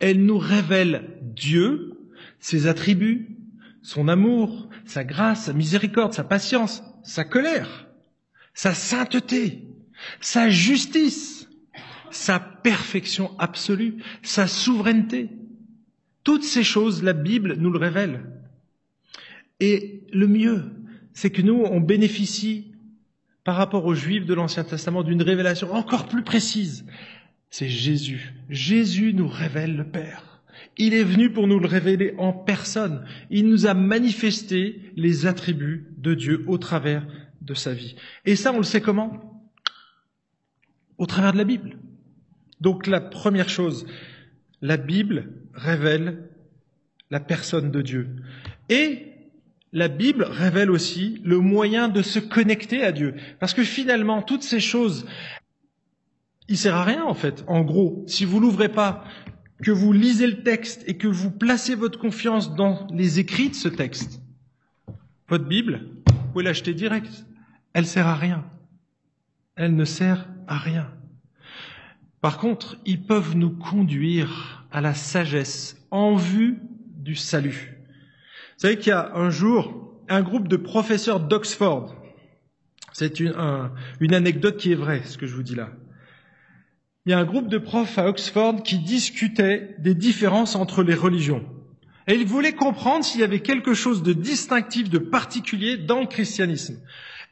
Elle 0.00 0.24
nous 0.24 0.38
révèle 0.38 1.18
Dieu, 1.22 1.94
ses 2.40 2.66
attributs, 2.66 3.38
son 3.82 4.08
amour, 4.08 4.68
sa 4.84 5.04
grâce, 5.04 5.44
sa 5.44 5.52
miséricorde, 5.52 6.12
sa 6.12 6.24
patience, 6.24 6.82
sa 7.02 7.24
colère, 7.24 7.88
sa 8.54 8.74
sainteté, 8.74 9.68
sa 10.20 10.48
justice, 10.50 11.48
sa 12.10 12.38
perfection 12.38 13.38
absolue, 13.38 13.96
sa 14.22 14.46
souveraineté. 14.46 15.30
Toutes 16.24 16.44
ces 16.44 16.64
choses, 16.64 17.02
la 17.02 17.12
Bible 17.12 17.56
nous 17.58 17.70
le 17.70 17.78
révèle. 17.78 18.24
Et 19.60 20.02
le 20.12 20.26
mieux, 20.26 20.64
c'est 21.12 21.30
que 21.30 21.42
nous, 21.42 21.62
on 21.64 21.80
bénéficie 21.80 22.72
par 23.44 23.56
rapport 23.56 23.86
aux 23.86 23.94
Juifs 23.94 24.26
de 24.26 24.34
l'Ancien 24.34 24.64
Testament 24.64 25.02
d'une 25.02 25.22
révélation 25.22 25.72
encore 25.72 26.06
plus 26.06 26.22
précise. 26.22 26.84
C'est 27.50 27.68
Jésus. 27.68 28.34
Jésus 28.50 29.14
nous 29.14 29.28
révèle 29.28 29.76
le 29.76 29.84
Père. 29.84 30.42
Il 30.76 30.94
est 30.94 31.04
venu 31.04 31.30
pour 31.30 31.48
nous 31.48 31.58
le 31.58 31.66
révéler 31.66 32.14
en 32.18 32.32
personne. 32.32 33.04
Il 33.30 33.48
nous 33.48 33.66
a 33.66 33.74
manifesté 33.74 34.92
les 34.96 35.26
attributs 35.26 35.86
de 35.96 36.14
Dieu 36.14 36.44
au 36.46 36.58
travers 36.58 37.06
de 37.40 37.54
sa 37.54 37.72
vie. 37.72 37.96
Et 38.26 38.36
ça, 38.36 38.52
on 38.52 38.58
le 38.58 38.64
sait 38.64 38.80
comment? 38.80 39.37
Au 40.98 41.06
travers 41.06 41.32
de 41.32 41.38
la 41.38 41.44
Bible. 41.44 41.78
Donc 42.60 42.86
la 42.86 43.00
première 43.00 43.48
chose, 43.48 43.86
la 44.60 44.76
Bible 44.76 45.32
révèle 45.54 46.28
la 47.10 47.20
personne 47.20 47.70
de 47.70 47.82
Dieu. 47.82 48.08
Et 48.68 49.06
la 49.72 49.88
Bible 49.88 50.24
révèle 50.24 50.70
aussi 50.70 51.20
le 51.24 51.38
moyen 51.38 51.88
de 51.88 52.02
se 52.02 52.18
connecter 52.18 52.82
à 52.84 52.92
Dieu. 52.92 53.14
Parce 53.38 53.54
que 53.54 53.64
finalement, 53.64 54.22
toutes 54.22 54.42
ces 54.42 54.60
choses, 54.60 55.06
il 56.48 56.56
sert 56.56 56.74
à 56.74 56.84
rien 56.84 57.04
en 57.04 57.14
fait. 57.14 57.44
En 57.46 57.62
gros, 57.62 58.04
si 58.06 58.24
vous 58.24 58.40
l'ouvrez 58.40 58.68
pas, 58.68 59.04
que 59.62 59.70
vous 59.70 59.92
lisez 59.92 60.26
le 60.26 60.42
texte 60.42 60.84
et 60.86 60.96
que 60.96 61.08
vous 61.08 61.30
placez 61.30 61.74
votre 61.74 61.98
confiance 61.98 62.54
dans 62.54 62.86
les 62.92 63.18
écrits 63.18 63.50
de 63.50 63.54
ce 63.54 63.68
texte, 63.68 64.20
votre 65.28 65.46
Bible, 65.46 65.88
vous 66.06 66.32
pouvez 66.32 66.44
l'acheter 66.44 66.74
direct. 66.74 67.26
Elle 67.72 67.86
sert 67.86 68.06
à 68.06 68.14
rien. 68.14 68.44
Elle 69.56 69.74
ne 69.74 69.84
sert 69.84 70.28
à 70.48 70.58
rien. 70.58 70.90
Par 72.20 72.38
contre, 72.38 72.76
ils 72.84 73.02
peuvent 73.02 73.36
nous 73.36 73.50
conduire 73.50 74.66
à 74.72 74.80
la 74.80 74.94
sagesse 74.94 75.76
en 75.90 76.16
vue 76.16 76.58
du 76.96 77.14
salut. 77.14 77.78
Vous 78.56 78.62
savez 78.62 78.76
qu'il 78.76 78.90
y 78.90 78.92
a 78.92 79.14
un 79.14 79.30
jour 79.30 79.88
un 80.08 80.22
groupe 80.22 80.48
de 80.48 80.56
professeurs 80.56 81.20
d'Oxford. 81.20 81.94
C'est 82.92 83.20
une, 83.20 83.34
une 84.00 84.14
anecdote 84.14 84.56
qui 84.56 84.72
est 84.72 84.76
vraie, 84.76 85.02
ce 85.04 85.18
que 85.18 85.26
je 85.26 85.34
vous 85.34 85.42
dis 85.42 85.54
là. 85.54 85.70
Il 87.06 87.12
y 87.12 87.14
a 87.14 87.18
un 87.18 87.24
groupe 87.24 87.48
de 87.48 87.58
profs 87.58 87.98
à 87.98 88.08
Oxford 88.08 88.62
qui 88.62 88.78
discutaient 88.78 89.76
des 89.78 89.94
différences 89.94 90.56
entre 90.56 90.82
les 90.82 90.94
religions. 90.94 91.44
Et 92.06 92.14
ils 92.14 92.26
voulaient 92.26 92.54
comprendre 92.54 93.04
s'il 93.04 93.20
y 93.20 93.24
avait 93.24 93.40
quelque 93.40 93.74
chose 93.74 94.02
de 94.02 94.12
distinctif, 94.12 94.90
de 94.90 94.98
particulier 94.98 95.76
dans 95.76 96.00
le 96.00 96.06
christianisme. 96.06 96.78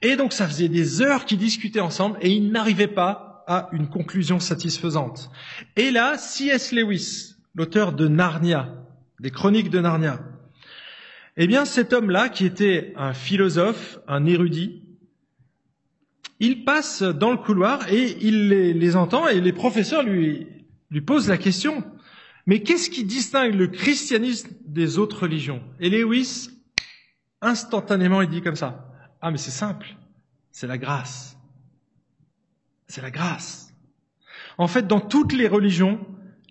Et 0.03 0.17
donc 0.17 0.33
ça 0.33 0.47
faisait 0.47 0.69
des 0.69 1.03
heures 1.03 1.25
qu'ils 1.25 1.39
discutaient 1.39 1.81
ensemble 1.81 2.19
et 2.21 2.31
ils 2.31 2.51
n'arrivaient 2.51 2.87
pas 2.87 3.45
à 3.47 3.69
une 3.73 3.89
conclusion 3.89 4.41
satisfaisante. 4.41 5.31
Et 5.77 5.91
là, 5.91 6.19
C.S. 6.19 6.73
Lewis, 6.73 7.37
l'auteur 7.55 7.93
de 7.93 8.09
Narnia, 8.09 8.75
des 9.21 9.31
chroniques 9.31 9.71
de 9.71 9.81
Narnia, 9.81 10.21
eh 11.37 11.47
bien, 11.47 11.65
cet 11.65 11.93
homme-là, 11.93 12.29
qui 12.29 12.47
était 12.47 12.93
un 12.97 13.13
philosophe, 13.13 13.99
un 14.09 14.25
érudit, 14.25 14.83
il 16.41 16.65
passe 16.65 17.03
dans 17.03 17.31
le 17.31 17.37
couloir 17.37 17.91
et 17.93 18.17
il 18.21 18.49
les, 18.49 18.97
entend 18.97 19.29
et 19.29 19.41
les 19.41 19.53
professeurs 19.53 20.03
lui 20.03 20.47
posent 21.05 21.29
la 21.29 21.39
question. 21.39 21.85
Mais 22.47 22.63
qu'est-ce 22.63 22.91
qui 22.91 23.05
distingue 23.05 23.55
le 23.55 23.67
christianisme 23.67 24.51
des 24.67 24.99
autres 24.99 25.23
religions? 25.23 25.63
Et 25.81 25.91
Lewis, 25.91 26.51
instantanément, 27.43 28.23
il 28.23 28.29
dit 28.29 28.41
comme 28.41 28.57
ça. 28.57 28.86
Ah, 29.21 29.31
mais 29.31 29.39
c'est 29.39 29.51
simple. 29.51 29.97
C'est 30.51 30.67
la 30.67 30.79
grâce. 30.79 31.37
C'est 32.89 33.03
la 33.03 33.11
grâce. 33.11 33.75
En 34.59 34.69
fait, 34.69 34.87
dans 34.87 35.01
toutes 35.01 35.33
les 35.33 35.49
religions, 35.49 36.01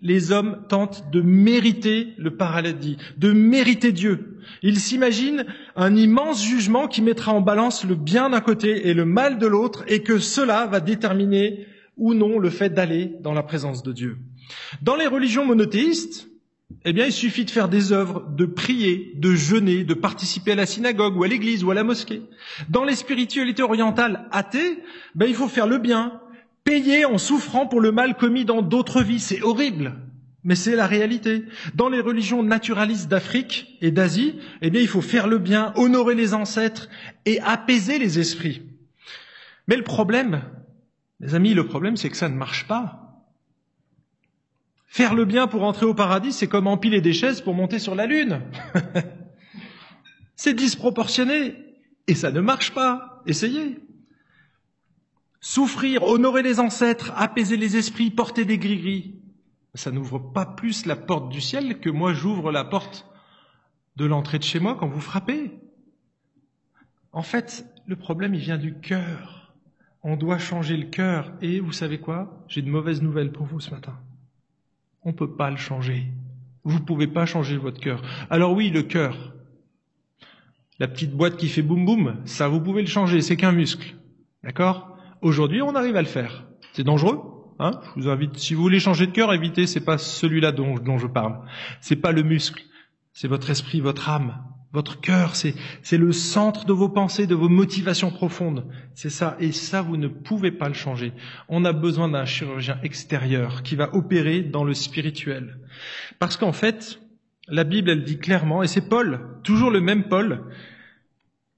les 0.02 0.30
hommes 0.30 0.64
tentent 0.68 1.10
de 1.10 1.20
mériter 1.20 2.14
le 2.18 2.36
paradis, 2.36 2.98
de 3.16 3.32
mériter 3.32 3.92
Dieu. 3.92 4.38
Ils 4.62 4.78
s'imaginent 4.78 5.46
un 5.74 5.96
immense 5.96 6.44
jugement 6.44 6.86
qui 6.86 7.02
mettra 7.02 7.32
en 7.32 7.40
balance 7.40 7.84
le 7.84 7.94
bien 7.94 8.30
d'un 8.30 8.40
côté 8.40 8.88
et 8.88 8.94
le 8.94 9.04
mal 9.04 9.38
de 9.38 9.46
l'autre, 9.46 9.84
et 9.88 10.02
que 10.02 10.18
cela 10.18 10.66
va 10.66 10.80
déterminer 10.80 11.66
ou 11.96 12.14
non 12.14 12.38
le 12.38 12.50
fait 12.50 12.70
d'aller 12.70 13.12
dans 13.20 13.32
la 13.32 13.42
présence 13.42 13.82
de 13.82 13.92
Dieu. 13.92 14.18
Dans 14.82 14.96
les 14.96 15.06
religions 15.06 15.44
monothéistes, 15.44 16.28
eh 16.84 16.92
bien, 16.92 17.06
il 17.06 17.12
suffit 17.12 17.44
de 17.44 17.50
faire 17.50 17.68
des 17.68 17.92
œuvres, 17.92 18.28
de 18.30 18.44
prier, 18.44 19.12
de 19.16 19.34
jeûner, 19.34 19.84
de 19.84 19.94
participer 19.94 20.52
à 20.52 20.56
la 20.56 20.66
synagogue 20.66 21.16
ou 21.16 21.24
à 21.24 21.28
l'église 21.28 21.64
ou 21.64 21.70
à 21.70 21.74
la 21.74 21.84
mosquée. 21.84 22.22
Dans 22.68 22.84
les 22.84 22.96
spiritualités 22.96 23.62
orientales 23.62 24.28
athées, 24.30 24.82
ben, 25.14 25.26
il 25.26 25.34
faut 25.34 25.48
faire 25.48 25.66
le 25.66 25.78
bien, 25.78 26.20
payer 26.64 27.04
en 27.04 27.18
souffrant 27.18 27.66
pour 27.66 27.80
le 27.80 27.92
mal 27.92 28.16
commis 28.16 28.44
dans 28.44 28.62
d'autres 28.62 29.02
vies. 29.02 29.20
C'est 29.20 29.42
horrible, 29.42 29.94
mais 30.42 30.56
c'est 30.56 30.76
la 30.76 30.86
réalité. 30.86 31.44
Dans 31.74 31.88
les 31.88 32.00
religions 32.00 32.42
naturalistes 32.42 33.08
d'Afrique 33.08 33.78
et 33.80 33.92
d'Asie, 33.92 34.36
eh 34.60 34.70
bien, 34.70 34.80
il 34.80 34.88
faut 34.88 35.02
faire 35.02 35.28
le 35.28 35.38
bien, 35.38 35.72
honorer 35.76 36.14
les 36.14 36.34
ancêtres 36.34 36.88
et 37.24 37.40
apaiser 37.40 37.98
les 37.98 38.18
esprits. 38.18 38.62
Mais 39.68 39.76
le 39.76 39.84
problème, 39.84 40.42
les 41.20 41.34
amis, 41.34 41.54
le 41.54 41.66
problème, 41.66 41.96
c'est 41.96 42.10
que 42.10 42.16
ça 42.16 42.28
ne 42.28 42.36
marche 42.36 42.66
pas. 42.66 43.05
Faire 44.86 45.14
le 45.14 45.24
bien 45.24 45.46
pour 45.46 45.64
entrer 45.64 45.86
au 45.86 45.94
paradis, 45.94 46.32
c'est 46.32 46.48
comme 46.48 46.66
empiler 46.66 47.00
des 47.00 47.12
chaises 47.12 47.40
pour 47.40 47.54
monter 47.54 47.78
sur 47.78 47.94
la 47.94 48.06
lune. 48.06 48.40
c'est 50.36 50.54
disproportionné 50.54 51.54
et 52.06 52.14
ça 52.14 52.30
ne 52.30 52.40
marche 52.40 52.72
pas. 52.72 53.22
Essayez. 53.26 53.78
Souffrir, 55.40 56.02
honorer 56.04 56.42
les 56.42 56.60
ancêtres, 56.60 57.12
apaiser 57.16 57.56
les 57.56 57.76
esprits, 57.76 58.10
porter 58.10 58.44
des 58.44 58.58
gris-gris, 58.58 59.16
ça 59.76 59.90
n'ouvre 59.90 60.18
pas 60.18 60.46
plus 60.46 60.86
la 60.86 60.96
porte 60.96 61.28
du 61.28 61.40
ciel 61.40 61.80
que 61.80 61.90
moi 61.90 62.12
j'ouvre 62.12 62.50
la 62.50 62.64
porte 62.64 63.06
de 63.96 64.06
l'entrée 64.06 64.38
de 64.38 64.44
chez 64.44 64.58
moi 64.58 64.76
quand 64.78 64.88
vous 64.88 65.00
frappez. 65.00 65.58
En 67.12 67.22
fait, 67.22 67.66
le 67.86 67.96
problème, 67.96 68.34
il 68.34 68.40
vient 68.40 68.58
du 68.58 68.78
cœur. 68.78 69.54
On 70.02 70.16
doit 70.16 70.38
changer 70.38 70.76
le 70.76 70.86
cœur. 70.86 71.32
Et 71.40 71.60
vous 71.60 71.72
savez 71.72 71.98
quoi? 71.98 72.44
J'ai 72.48 72.62
de 72.62 72.70
mauvaises 72.70 73.02
nouvelles 73.02 73.32
pour 73.32 73.46
vous 73.46 73.60
ce 73.60 73.70
matin. 73.70 73.98
On 75.06 75.10
ne 75.10 75.14
peut 75.14 75.36
pas 75.36 75.50
le 75.50 75.56
changer. 75.56 76.12
Vous 76.64 76.80
ne 76.80 76.84
pouvez 76.84 77.06
pas 77.06 77.26
changer 77.26 77.56
votre 77.56 77.80
cœur. 77.80 78.02
Alors 78.28 78.52
oui, 78.52 78.70
le 78.70 78.82
cœur. 78.82 79.34
La 80.80 80.88
petite 80.88 81.12
boîte 81.12 81.36
qui 81.36 81.48
fait 81.48 81.62
boum 81.62 81.86
boum, 81.86 82.16
ça 82.24 82.48
vous 82.48 82.60
pouvez 82.60 82.82
le 82.82 82.88
changer, 82.88 83.20
c'est 83.20 83.36
qu'un 83.36 83.52
muscle. 83.52 83.94
D'accord? 84.42 84.98
Aujourd'hui, 85.22 85.62
on 85.62 85.76
arrive 85.76 85.94
à 85.94 86.02
le 86.02 86.08
faire. 86.08 86.48
C'est 86.72 86.82
dangereux 86.82 87.20
hein? 87.60 87.80
Je 87.94 88.02
vous 88.02 88.08
invite, 88.08 88.36
si 88.36 88.54
vous 88.54 88.62
voulez 88.62 88.80
changer 88.80 89.06
de 89.06 89.12
cœur, 89.12 89.32
évitez, 89.32 89.68
c'est 89.68 89.84
pas 89.84 89.96
celui-là 89.96 90.50
dont, 90.50 90.74
dont 90.74 90.98
je 90.98 91.06
parle. 91.06 91.38
C'est 91.80 91.94
pas 91.94 92.10
le 92.10 92.24
muscle, 92.24 92.64
c'est 93.12 93.28
votre 93.28 93.48
esprit, 93.48 93.80
votre 93.80 94.08
âme. 94.10 94.42
Votre 94.76 95.00
cœur, 95.00 95.36
c'est, 95.36 95.54
le 95.96 96.12
centre 96.12 96.66
de 96.66 96.72
vos 96.74 96.90
pensées, 96.90 97.26
de 97.26 97.34
vos 97.34 97.48
motivations 97.48 98.10
profondes. 98.10 98.66
C'est 98.92 99.08
ça. 99.08 99.34
Et 99.40 99.50
ça, 99.50 99.80
vous 99.80 99.96
ne 99.96 100.06
pouvez 100.06 100.50
pas 100.50 100.68
le 100.68 100.74
changer. 100.74 101.14
On 101.48 101.64
a 101.64 101.72
besoin 101.72 102.10
d'un 102.10 102.26
chirurgien 102.26 102.78
extérieur 102.82 103.62
qui 103.62 103.74
va 103.74 103.94
opérer 103.94 104.42
dans 104.42 104.64
le 104.64 104.74
spirituel. 104.74 105.56
Parce 106.18 106.36
qu'en 106.36 106.52
fait, 106.52 107.00
la 107.48 107.64
Bible, 107.64 107.88
elle 107.88 108.04
dit 108.04 108.18
clairement, 108.18 108.62
et 108.62 108.66
c'est 108.66 108.86
Paul, 108.86 109.20
toujours 109.42 109.70
le 109.70 109.80
même 109.80 110.08
Paul, 110.10 110.44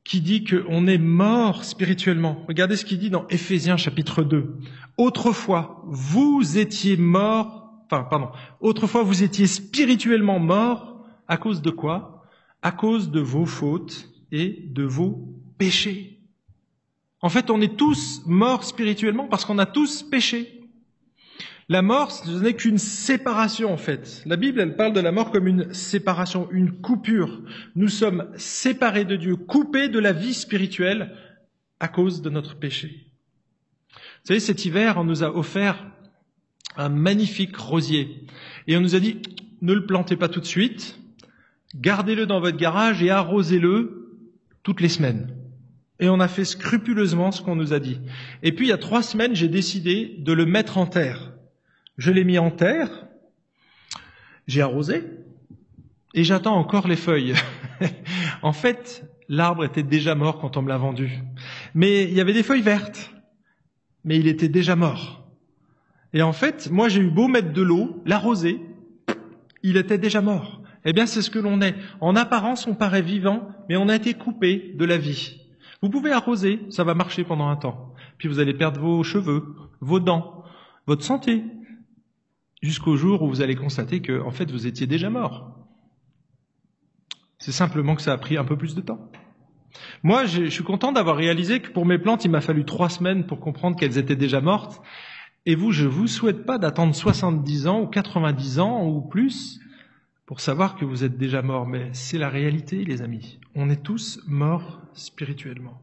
qui 0.05 0.21
dit 0.21 0.45
qu'on 0.45 0.87
est 0.87 0.99
mort 0.99 1.65
spirituellement. 1.65 2.45
Regardez 2.47 2.77
ce 2.77 2.85
qu'il 2.85 3.01
dit 3.01 3.11
dans 3.11 3.27
Éphésiens 3.31 3.77
chapitre 3.77 4.23
2. 4.23 4.59
Autrefois, 4.97 5.83
vous 5.89 6.57
étiez 6.57 6.97
mort, 6.97 7.83
enfin, 7.91 8.05
pardon, 8.05 8.29
autrefois 8.61 9.03
vous 9.03 9.25
étiez 9.25 9.49
spirituellement 9.49 10.39
mort 10.39 11.05
à 11.27 11.37
cause 11.37 11.63
de 11.63 11.71
quoi? 11.71 12.18
À 12.63 12.73
cause 12.73 13.11
de 13.11 13.21
vos 13.21 13.47
fautes 13.47 14.09
et 14.33 14.65
de 14.67 14.83
vos 14.83 15.29
péchés. 15.59 16.19
En 17.21 17.29
fait, 17.29 17.51
on 17.51 17.61
est 17.61 17.77
tous 17.77 18.23
morts 18.27 18.65
spirituellement 18.65 19.27
parce 19.27 19.45
qu'on 19.45 19.59
a 19.59 19.67
tous 19.67 20.03
péché. 20.03 20.55
La 21.69 21.83
mort, 21.83 22.11
ce 22.11 22.31
n'est 22.31 22.55
qu'une 22.55 22.79
séparation 22.79 23.73
en 23.73 23.77
fait. 23.77 24.23
La 24.25 24.37
Bible, 24.37 24.61
elle 24.61 24.77
parle 24.77 24.95
de 24.95 25.01
la 25.01 25.13
mort 25.13 25.31
comme 25.31 25.47
une 25.47 25.75
séparation, 25.75 26.49
une 26.51 26.73
coupure. 26.81 27.43
Nous 27.77 27.89
sommes 27.89 28.31
séparés 28.37 29.05
de 29.05 29.17
Dieu, 29.17 29.37
coupés 29.37 29.89
de 29.89 29.99
la 29.99 30.13
vie 30.13 30.33
spirituelle 30.33 31.15
à 31.79 31.89
cause 31.89 32.23
de 32.23 32.31
notre 32.31 32.57
péché. 32.59 33.09
Vous 33.91 34.29
savez, 34.29 34.41
cet 34.41 34.65
hiver, 34.65 34.97
on 34.97 35.05
nous 35.05 35.23
a 35.23 35.35
offert 35.35 35.87
un 36.77 36.89
magnifique 36.89 37.57
rosier. 37.57 38.27
Et 38.67 38.77
on 38.77 38.81
nous 38.81 38.95
a 38.95 39.01
dit, 39.01 39.21
ne 39.61 39.75
le 39.75 39.85
plantez 39.85 40.17
pas 40.17 40.29
tout 40.29 40.41
de 40.41 40.47
suite, 40.47 40.98
Gardez-le 41.79 42.27
dans 42.27 42.41
votre 42.41 42.57
garage 42.57 43.03
et 43.03 43.11
arrosez-le 43.11 44.19
toutes 44.63 44.81
les 44.81 44.89
semaines. 44.89 45.35
Et 46.01 46.09
on 46.09 46.21
a 46.21 46.29
fait 46.29 46.45
scrupuleusement 46.45 47.33
ce 47.33 47.43
qu'on 47.43 47.57
nous 47.57 47.73
a 47.73 47.79
dit. 47.79 48.01
Et 48.43 48.53
puis 48.53 48.67
il 48.67 48.69
y 48.71 48.73
a 48.73 48.79
trois 48.79 49.03
semaines, 49.03 49.35
j'ai 49.35 49.49
décidé 49.49 50.17
de 50.19 50.33
le 50.33 50.47
mettre 50.47 50.79
en 50.79 50.87
terre. 50.87 51.33
Je 51.97 52.11
l'ai 52.11 52.25
mis 52.25 52.39
en 52.39 52.51
terre, 52.51 53.07
j'ai 54.47 54.63
arrosé, 54.63 55.05
et 56.15 56.25
j'attends 56.25 56.57
encore 56.57 56.87
les 56.87 56.97
feuilles. 56.97 57.35
en 58.43 58.53
fait, 58.53 59.05
l'arbre 59.29 59.65
était 59.65 59.83
déjà 59.83 60.15
mort 60.15 60.39
quand 60.39 60.57
on 60.57 60.63
me 60.63 60.69
l'a 60.69 60.79
vendu. 60.79 61.21
Mais 61.75 62.05
il 62.05 62.15
y 62.15 62.21
avait 62.21 62.33
des 62.33 62.45
feuilles 62.45 62.63
vertes, 62.63 63.13
mais 64.05 64.19
il 64.19 64.29
était 64.29 64.49
déjà 64.49 64.77
mort. 64.77 65.27
Et 66.13 66.23
en 66.23 66.33
fait, 66.33 66.71
moi 66.71 66.89
j'ai 66.89 67.01
eu 67.01 67.11
beau 67.11 67.29
mettre 67.29 67.53
de 67.53 67.63
l'eau, 67.63 68.03
l'arroser, 68.07 68.61
il 69.63 69.77
était 69.77 69.99
déjà 69.99 70.21
mort. 70.21 70.58
Eh 70.85 70.93
bien, 70.93 71.07
c'est 71.07 71.23
ce 71.23 71.31
que 71.31 71.39
l'on 71.39 71.61
est. 71.61 71.75
En 72.01 72.17
apparence, 72.17 72.67
on 72.67 72.75
paraît 72.75 73.03
vivant, 73.03 73.49
mais 73.69 73.77
on 73.77 73.89
a 73.89 73.97
été 73.97 74.15
coupé 74.15 74.75
de 74.77 74.85
la 74.85 74.99
vie. 74.99 75.41
Vous 75.83 75.91
pouvez 75.91 76.13
arroser, 76.13 76.61
ça 76.71 76.85
va 76.85 76.95
marcher 76.95 77.25
pendant 77.25 77.49
un 77.49 77.57
temps. 77.57 77.95
Puis 78.19 78.29
vous 78.29 78.41
allez 78.41 78.55
perdre 78.55 78.81
vos 78.81 79.03
cheveux, 79.03 79.55
vos 79.81 80.01
dents, 80.01 80.45
votre 80.87 81.05
santé, 81.05 81.45
jusqu'au 82.63 82.97
jour 82.97 83.23
où 83.23 83.29
vous 83.29 83.43
allez 83.43 83.55
constater 83.55 84.01
que, 84.01 84.21
en 84.21 84.31
fait, 84.31 84.51
vous 84.51 84.67
étiez 84.67 84.87
déjà 84.87 85.11
mort. 85.11 85.55
C'est 87.39 87.53
simplement 87.53 87.95
que 87.95 88.03
ça 88.03 88.13
a 88.13 88.19
pris 88.19 88.37
un 88.37 88.45
peu 88.45 88.57
plus 88.57 88.75
de 88.75 88.81
temps. 88.81 89.11
Moi, 90.03 90.25
je 90.25 90.47
suis 90.47 90.65
content 90.65 90.93
d'avoir 90.93 91.17
réalisé 91.17 91.61
que 91.61 91.71
pour 91.71 91.87
mes 91.87 91.99
plantes, 91.99 92.25
il 92.25 92.31
m'a 92.31 92.41
fallu 92.41 92.65
trois 92.65 92.89
semaines 92.89 93.27
pour 93.27 93.39
comprendre 93.39 93.77
qu'elles 93.77 93.99
étaient 93.99 94.17
déjà 94.17 94.41
mortes. 94.41 94.81
Et 95.47 95.55
vous, 95.55 95.71
je 95.71 95.87
vous 95.87 96.09
souhaite 96.09 96.45
pas 96.45 96.59
d'attendre 96.59 96.95
70 96.95 97.69
ans 97.69 97.83
ou 97.83 97.87
90 97.87 98.59
ans 98.59 98.85
ou 98.85 99.01
plus 99.03 99.61
pour 100.29 100.41
savoir 100.41 100.77
que 100.77 100.85
vous 100.85 101.05
êtes 101.05 101.17
déjà 101.17 101.41
mort, 101.41 101.67
mais 101.67 101.89
c'est 101.95 102.19
la 102.19 102.29
réalité, 102.29 102.85
les 102.85 103.01
amis. 103.01 103.39
On 103.55 103.71
est 103.71 103.83
tous 103.83 104.21
morts 104.27 104.79
spirituellement. 104.93 105.81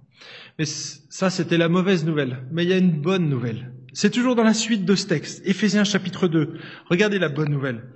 Mais 0.59 0.65
ça, 0.65 1.31
c'était 1.31 1.57
la 1.57 1.67
mauvaise 1.67 2.05
nouvelle. 2.05 2.43
Mais 2.51 2.63
il 2.63 2.69
y 2.69 2.73
a 2.73 2.77
une 2.77 3.01
bonne 3.01 3.27
nouvelle. 3.27 3.73
C'est 3.91 4.11
toujours 4.11 4.35
dans 4.35 4.43
la 4.43 4.53
suite 4.53 4.85
de 4.85 4.93
ce 4.93 5.07
texte, 5.07 5.41
Éphésiens 5.47 5.83
chapitre 5.83 6.27
2. 6.27 6.59
Regardez 6.91 7.17
la 7.17 7.29
bonne 7.29 7.49
nouvelle. 7.49 7.89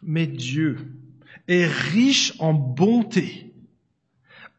Mais 0.00 0.28
Dieu 0.28 0.76
est 1.48 1.66
riche 1.66 2.34
en 2.38 2.54
bonté, 2.54 3.52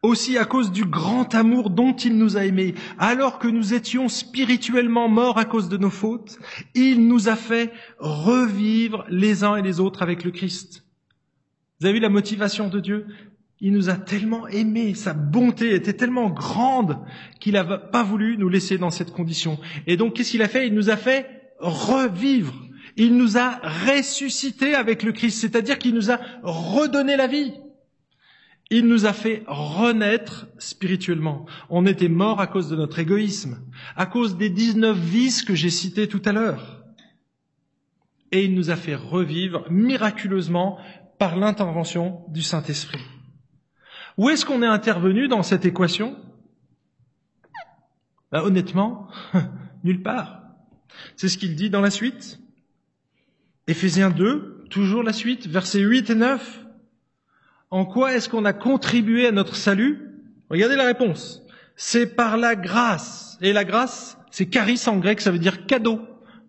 aussi 0.02 0.36
à 0.36 0.44
cause 0.44 0.70
du 0.70 0.84
grand 0.84 1.34
amour 1.34 1.70
dont 1.70 1.96
il 1.96 2.18
nous 2.18 2.36
a 2.36 2.44
aimés, 2.44 2.74
alors 2.98 3.38
que 3.38 3.48
nous 3.48 3.72
étions 3.72 4.10
spirituellement 4.10 5.08
morts 5.08 5.38
à 5.38 5.46
cause 5.46 5.70
de 5.70 5.78
nos 5.78 5.88
fautes, 5.88 6.38
il 6.74 7.08
nous 7.08 7.30
a 7.30 7.36
fait 7.36 7.72
revivre 7.98 9.06
les 9.08 9.44
uns 9.44 9.56
et 9.56 9.62
les 9.62 9.80
autres 9.80 10.02
avec 10.02 10.24
le 10.24 10.30
Christ. 10.30 10.84
Vous 11.80 11.86
avez 11.86 11.94
vu 11.94 12.00
la 12.00 12.08
motivation 12.08 12.68
de 12.68 12.80
Dieu? 12.80 13.06
Il 13.60 13.72
nous 13.72 13.88
a 13.88 13.94
tellement 13.94 14.46
aimés, 14.48 14.94
sa 14.94 15.14
bonté 15.14 15.74
était 15.74 15.92
tellement 15.92 16.30
grande 16.30 16.98
qu'il 17.40 17.54
n'a 17.54 17.64
pas 17.64 18.02
voulu 18.04 18.36
nous 18.36 18.48
laisser 18.48 18.78
dans 18.78 18.90
cette 18.90 19.12
condition. 19.12 19.58
Et 19.86 19.96
donc, 19.96 20.14
qu'est-ce 20.14 20.30
qu'il 20.32 20.42
a 20.42 20.48
fait? 20.48 20.66
Il 20.66 20.74
nous 20.74 20.90
a 20.90 20.96
fait 20.96 21.52
revivre. 21.58 22.54
Il 22.96 23.16
nous 23.16 23.36
a 23.36 23.60
ressuscité 23.86 24.74
avec 24.74 25.02
le 25.02 25.12
Christ, 25.12 25.40
c'est-à-dire 25.40 25.78
qu'il 25.78 25.94
nous 25.94 26.10
a 26.10 26.18
redonné 26.42 27.16
la 27.16 27.26
vie. 27.26 27.52
Il 28.70 28.86
nous 28.86 29.06
a 29.06 29.12
fait 29.12 29.44
renaître 29.46 30.46
spirituellement. 30.58 31.46
On 31.70 31.86
était 31.86 32.08
mort 32.08 32.40
à 32.40 32.46
cause 32.46 32.68
de 32.68 32.76
notre 32.76 32.98
égoïsme, 32.98 33.58
à 33.96 34.06
cause 34.06 34.36
des 34.36 34.50
19 34.50 34.96
vices 34.98 35.42
que 35.42 35.54
j'ai 35.54 35.70
cités 35.70 36.06
tout 36.06 36.22
à 36.24 36.32
l'heure. 36.32 36.84
Et 38.30 38.44
il 38.44 38.54
nous 38.54 38.70
a 38.70 38.76
fait 38.76 38.94
revivre 38.94 39.64
miraculeusement 39.70 40.78
par 41.18 41.36
l'intervention 41.36 42.24
du 42.28 42.42
Saint-Esprit. 42.42 43.04
Où 44.16 44.28
est-ce 44.30 44.44
qu'on 44.44 44.62
est 44.62 44.66
intervenu 44.66 45.28
dans 45.28 45.42
cette 45.42 45.64
équation? 45.64 46.16
Bah, 48.32 48.44
Honnêtement, 48.44 49.08
nulle 49.84 50.02
part. 50.02 50.42
C'est 51.16 51.28
ce 51.28 51.38
qu'il 51.38 51.54
dit 51.54 51.70
dans 51.70 51.80
la 51.80 51.90
suite. 51.90 52.40
Éphésiens 53.66 54.10
2, 54.10 54.64
toujours 54.70 55.02
la 55.02 55.12
suite, 55.12 55.46
versets 55.46 55.80
8 55.80 56.10
et 56.10 56.14
9. 56.14 56.66
En 57.70 57.84
quoi 57.84 58.14
est-ce 58.14 58.28
qu'on 58.28 58.44
a 58.44 58.52
contribué 58.52 59.26
à 59.26 59.32
notre 59.32 59.54
salut? 59.54 60.00
Regardez 60.50 60.76
la 60.76 60.86
réponse. 60.86 61.42
C'est 61.76 62.16
par 62.16 62.36
la 62.36 62.56
grâce. 62.56 63.38
Et 63.40 63.52
la 63.52 63.64
grâce, 63.64 64.18
c'est 64.30 64.52
charis 64.52 64.82
en 64.86 64.96
grec, 64.96 65.20
ça 65.20 65.30
veut 65.30 65.38
dire 65.38 65.66
cadeau, 65.66 66.00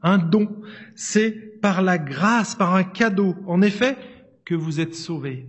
un 0.02 0.18
don. 0.18 0.62
C'est 0.96 1.32
par 1.62 1.82
la 1.82 1.98
grâce, 1.98 2.56
par 2.56 2.74
un 2.74 2.84
cadeau, 2.84 3.36
en 3.46 3.62
effet, 3.62 3.98
que 4.50 4.56
vous 4.56 4.80
êtes 4.80 4.96
sauvés. 4.96 5.46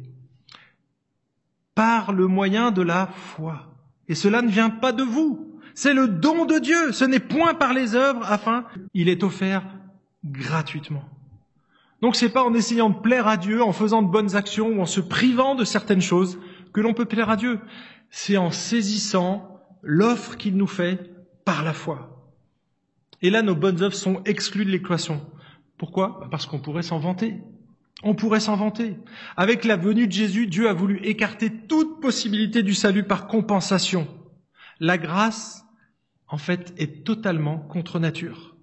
Par 1.75 2.13
le 2.13 2.27
moyen 2.27 2.71
de 2.71 2.83
la 2.83 3.07
foi. 3.07 3.73
Et 4.09 4.15
cela 4.15 4.43
ne 4.43 4.51
vient 4.51 4.69
pas 4.69 4.93
de 4.93 5.03
vous. 5.03 5.59
C'est 5.73 5.95
le 5.95 6.07
don 6.07 6.45
de 6.45 6.59
Dieu. 6.59 6.93
Ce 6.93 7.07
n'est 7.07 7.19
point 7.19 7.55
par 7.55 7.73
les 7.73 7.95
œuvres 7.95 8.31
afin, 8.31 8.67
il 8.93 9.09
est 9.09 9.23
offert 9.23 9.65
gratuitement. 10.23 11.03
Donc 12.03 12.15
c'est 12.15 12.29
pas 12.29 12.45
en 12.45 12.53
essayant 12.53 12.91
de 12.91 12.99
plaire 12.99 13.27
à 13.27 13.39
Dieu, 13.39 13.63
en 13.63 13.73
faisant 13.73 14.03
de 14.03 14.11
bonnes 14.11 14.37
actions 14.37 14.69
ou 14.69 14.83
en 14.83 14.87
se 14.87 15.01
privant 15.01 15.55
de 15.55 15.65
certaines 15.65 16.03
choses 16.03 16.39
que 16.75 16.83
l'on 16.83 16.93
peut 16.93 17.07
plaire 17.07 17.31
à 17.31 17.37
Dieu. 17.37 17.59
C'est 18.11 18.37
en 18.37 18.51
saisissant 18.51 19.63
l'offre 19.81 20.37
qu'il 20.37 20.59
nous 20.59 20.67
fait 20.67 21.11
par 21.47 21.65
la 21.65 21.73
foi. 21.73 22.35
Et 23.23 23.31
là, 23.31 23.41
nos 23.41 23.57
bonnes 23.57 23.81
œuvres 23.83 23.95
sont 23.95 24.23
exclues 24.27 24.67
de 24.67 24.71
l'équation. 24.71 25.23
Pourquoi? 25.79 26.19
Bah, 26.21 26.29
Parce 26.31 26.45
qu'on 26.45 26.61
pourrait 26.61 26.83
s'en 26.83 26.99
vanter. 26.99 27.41
On 28.03 28.15
pourrait 28.15 28.41
s'en 28.41 28.57
vanter. 28.57 28.97
Avec 29.37 29.65
la 29.65 29.77
venue 29.77 30.07
de 30.07 30.13
Jésus, 30.13 30.47
Dieu 30.47 30.69
a 30.69 30.73
voulu 30.73 31.01
écarter 31.05 31.51
toute 31.51 32.01
possibilité 32.01 32.63
du 32.63 32.75
salut 32.75 33.05
par 33.05 33.27
compensation. 33.27 34.09
La 34.79 34.97
grâce, 34.97 35.67
en 36.29 36.39
fait, 36.39 36.73
est 36.79 37.05
totalement 37.05 37.59
contre 37.59 37.99
nature. 37.99 38.57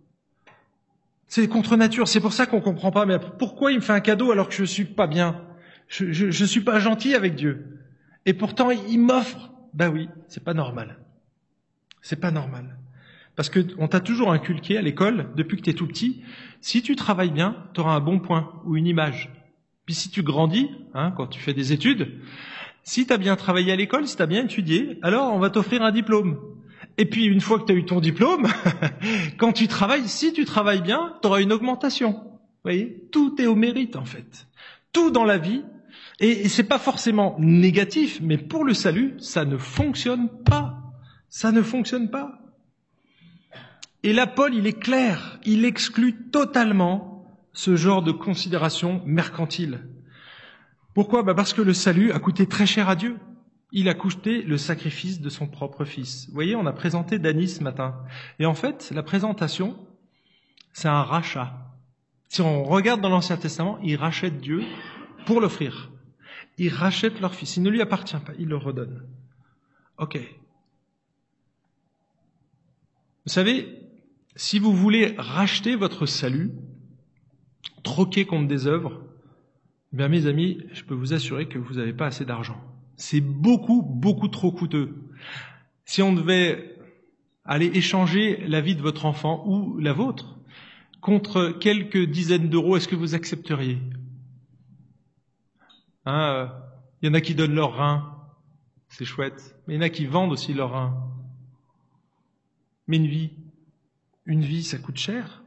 C'est 1.28 1.48
contre 1.48 1.76
nature. 1.76 2.08
C'est 2.08 2.22
pour 2.22 2.34
ça 2.34 2.46
qu'on 2.46 2.62
comprend 2.62 2.92
pas. 2.92 3.06
Mais 3.06 3.20
pourquoi 3.38 3.72
il 3.72 3.76
me 3.76 3.82
fait 3.82 3.94
un 3.94 4.00
cadeau 4.00 4.32
alors 4.32 4.50
que 4.50 4.56
je 4.56 4.64
suis 4.64 4.86
pas 4.86 5.08
bien? 5.08 5.44
Je, 5.88 6.12
je, 6.12 6.46
suis 6.46 6.62
pas 6.62 6.80
gentil 6.80 7.14
avec 7.16 7.36
Dieu. 7.36 7.80
Et 8.26 8.34
pourtant, 8.34 8.72
il 8.72 9.00
m'offre. 9.00 9.52
Ben 9.74 9.90
oui, 9.90 10.10
c'est 10.28 10.44
pas 10.44 10.54
normal. 10.54 11.00
C'est 12.02 12.20
pas 12.20 12.32
normal. 12.32 12.78
Parce 13.38 13.50
que 13.50 13.60
on 13.78 13.88
t'a 13.88 14.02
toujours 14.02 14.32
inculqué 14.32 14.78
à 14.78 14.82
l'école, 14.82 15.30
depuis 15.36 15.58
que 15.58 15.62
tu 15.62 15.70
es 15.70 15.74
tout 15.74 15.88
petit, 15.88 16.24
si 16.60 16.82
tu 16.82 16.96
travailles 16.96 17.32
bien, 17.32 17.56
tu 17.74 17.80
auras 17.80 17.94
un 17.94 18.00
bon 18.00 18.20
point 18.20 18.52
ou 18.66 18.76
une 18.76 18.88
image. 18.88 19.32
Puis 19.86 19.94
si 19.94 20.10
tu 20.10 20.24
grandis, 20.24 20.70
hein, 20.96 21.14
quand 21.16 21.28
tu 21.28 21.40
fais 21.40 21.54
des 21.54 21.72
études, 21.72 22.20
si 22.82 23.06
tu 23.06 23.14
as 23.14 23.18
bien 23.18 23.36
travaillé 23.36 23.72
à 23.72 23.76
l'école, 23.76 24.08
si 24.08 24.18
tu 24.18 24.24
as 24.24 24.26
bien 24.26 24.44
étudié, 24.44 24.98
alors 25.04 25.34
on 25.34 25.40
va 25.40 25.52
t'offrir 25.52 25.84
un 25.84 25.92
diplôme. 25.92 26.40
Et 26.98 27.06
puis 27.06 27.26
une 27.26 27.40
fois 27.40 27.60
que 27.60 27.66
tu 27.66 27.74
as 27.74 27.76
eu 27.76 27.86
ton 27.86 28.00
diplôme, 28.00 28.48
quand 29.38 29.54
tu 29.54 29.68
travailles, 29.68 30.08
si 30.08 30.34
tu 30.34 30.44
travailles 30.44 30.82
bien, 30.82 31.14
tu 31.22 31.28
auras 31.28 31.42
une 31.42 31.54
augmentation. 31.54 32.14
Vous 32.14 32.64
voyez? 32.64 33.08
Tout 33.12 33.40
est 33.40 33.46
au 33.46 33.56
mérite 33.56 33.96
en 33.96 34.06
fait. 34.06 34.48
Tout 34.94 35.12
dans 35.12 35.26
la 35.26 35.38
vie. 35.38 35.64
Et, 36.20 36.50
c'est 36.50 36.64
pas 36.64 36.80
forcément 36.80 37.36
négatif, 37.38 38.20
mais 38.20 38.40
pour 38.40 38.64
le 38.64 38.74
salut, 38.74 39.14
ça 39.20 39.46
ne 39.46 39.58
fonctionne 39.58 40.28
pas. 40.44 40.76
Ça 41.30 41.52
ne 41.52 41.62
fonctionne 41.62 42.10
pas. 42.10 42.47
Et 44.04 44.14
là, 44.14 44.28
Paul, 44.28 44.54
il 44.54 44.68
est 44.68 44.80
clair, 44.80 45.40
il 45.44 45.66
exclut 45.66 46.30
totalement 46.30 47.18
ce 47.54 47.76
genre 47.76 48.04
de 48.04 48.12
considération 48.12 49.02
mercantile. 49.06 49.88
Pourquoi? 50.94 51.24
Bah 51.24 51.34
Parce 51.34 51.54
que 51.54 51.62
le 51.62 51.74
salut 51.74 52.12
a 52.12 52.20
coûté 52.20 52.48
très 52.48 52.66
cher 52.66 52.90
à 52.90 52.96
Dieu. 52.96 53.18
Il 53.72 53.90
a 53.90 53.94
coûté 53.94 54.44
le 54.44 54.58
sacrifice 54.58 55.20
de 55.20 55.30
son 55.30 55.48
propre 55.48 55.84
fils. 55.84 56.28
Vous 56.28 56.34
voyez, 56.34 56.56
on 56.56 56.66
a 56.66 56.74
présenté 56.74 57.20
Dany 57.20 57.48
ce 57.48 57.64
matin. 57.64 57.96
Et 58.40 58.46
en 58.46 58.54
fait, 58.54 58.92
la 58.94 59.04
présentation, 59.04 59.78
c'est 60.72 60.88
un 60.88 61.04
rachat. 61.04 61.54
Si 62.30 62.42
on 62.42 62.64
regarde 62.64 63.02
dans 63.02 63.10
l'Ancien 63.10 63.38
Testament, 63.38 63.80
il 63.84 63.96
rachète 63.96 64.40
Dieu 64.40 64.64
pour 65.26 65.42
l'offrir. 65.42 65.92
Il 66.58 66.70
rachète 66.70 67.20
leur 67.20 67.34
fils. 67.34 67.58
Il 67.58 67.64
ne 67.64 67.70
lui 67.70 67.82
appartient 67.82 68.16
pas, 68.18 68.34
il 68.38 68.48
le 68.48 68.58
redonne. 68.58 69.04
Ok. 69.98 70.18
Vous 73.26 73.34
savez, 73.34 73.87
si 74.38 74.60
vous 74.60 74.72
voulez 74.72 75.16
racheter 75.18 75.76
votre 75.76 76.06
salut, 76.06 76.52
troquer 77.84 78.26
contre 78.26 78.48
des 78.48 78.68
œuvres, 78.68 79.02
mes 79.92 80.28
amis, 80.28 80.60
je 80.74 80.84
peux 80.84 80.94
vous 80.94 81.14
assurer 81.14 81.48
que 81.48 81.58
vous 81.58 81.76
n'avez 81.76 81.94
pas 81.94 82.06
assez 82.06 82.24
d'argent. 82.24 82.62
C'est 82.98 83.20
beaucoup, 83.22 83.82
beaucoup 83.82 84.28
trop 84.28 84.52
coûteux. 84.52 84.96
Si 85.86 86.04
on 86.04 86.14
devait 86.14 86.78
aller 87.46 87.72
échanger 87.74 88.46
la 88.48 88.62
vie 88.62 88.76
de 88.76 88.82
votre 88.82 89.06
enfant 89.06 89.44
ou 89.48 89.80
la 89.80 89.94
vôtre 89.94 90.38
contre 91.02 91.50
quelques 91.60 92.06
dizaines 92.06 92.50
d'euros, 92.50 92.78
est-ce 92.78 92.88
que 92.88 92.96
vous 92.96 93.16
accepteriez? 93.16 93.80
Hein, 96.06 96.52
Il 97.02 97.08
y 97.08 97.10
en 97.10 97.16
a 97.16 97.22
qui 97.22 97.34
donnent 97.34 97.56
leurs 97.56 97.76
reins, 97.76 98.14
c'est 98.90 99.06
chouette, 99.06 99.56
mais 99.66 99.74
il 99.74 99.78
y 99.78 99.80
en 99.80 99.86
a 99.86 99.90
qui 99.90 100.06
vendent 100.06 100.32
aussi 100.32 100.54
leurs 100.54 100.72
reins. 100.72 100.96
Mais 102.88 102.98
une 102.98 103.08
vie, 103.08 103.32
une 104.28 104.42
vie, 104.42 104.64
ça 104.64 104.78
coûte 104.78 104.98
cher. 104.98 105.44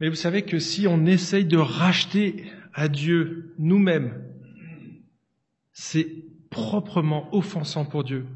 Mais 0.00 0.08
vous 0.08 0.14
savez 0.14 0.42
que 0.42 0.58
si 0.58 0.86
on 0.86 1.06
essaye 1.06 1.44
de 1.44 1.56
racheter 1.56 2.44
à 2.72 2.88
Dieu 2.88 3.54
nous-mêmes, 3.58 4.22
c'est 5.72 6.08
proprement 6.50 7.28
offensant 7.34 7.84
pour 7.84 8.04
Dieu. 8.04 8.26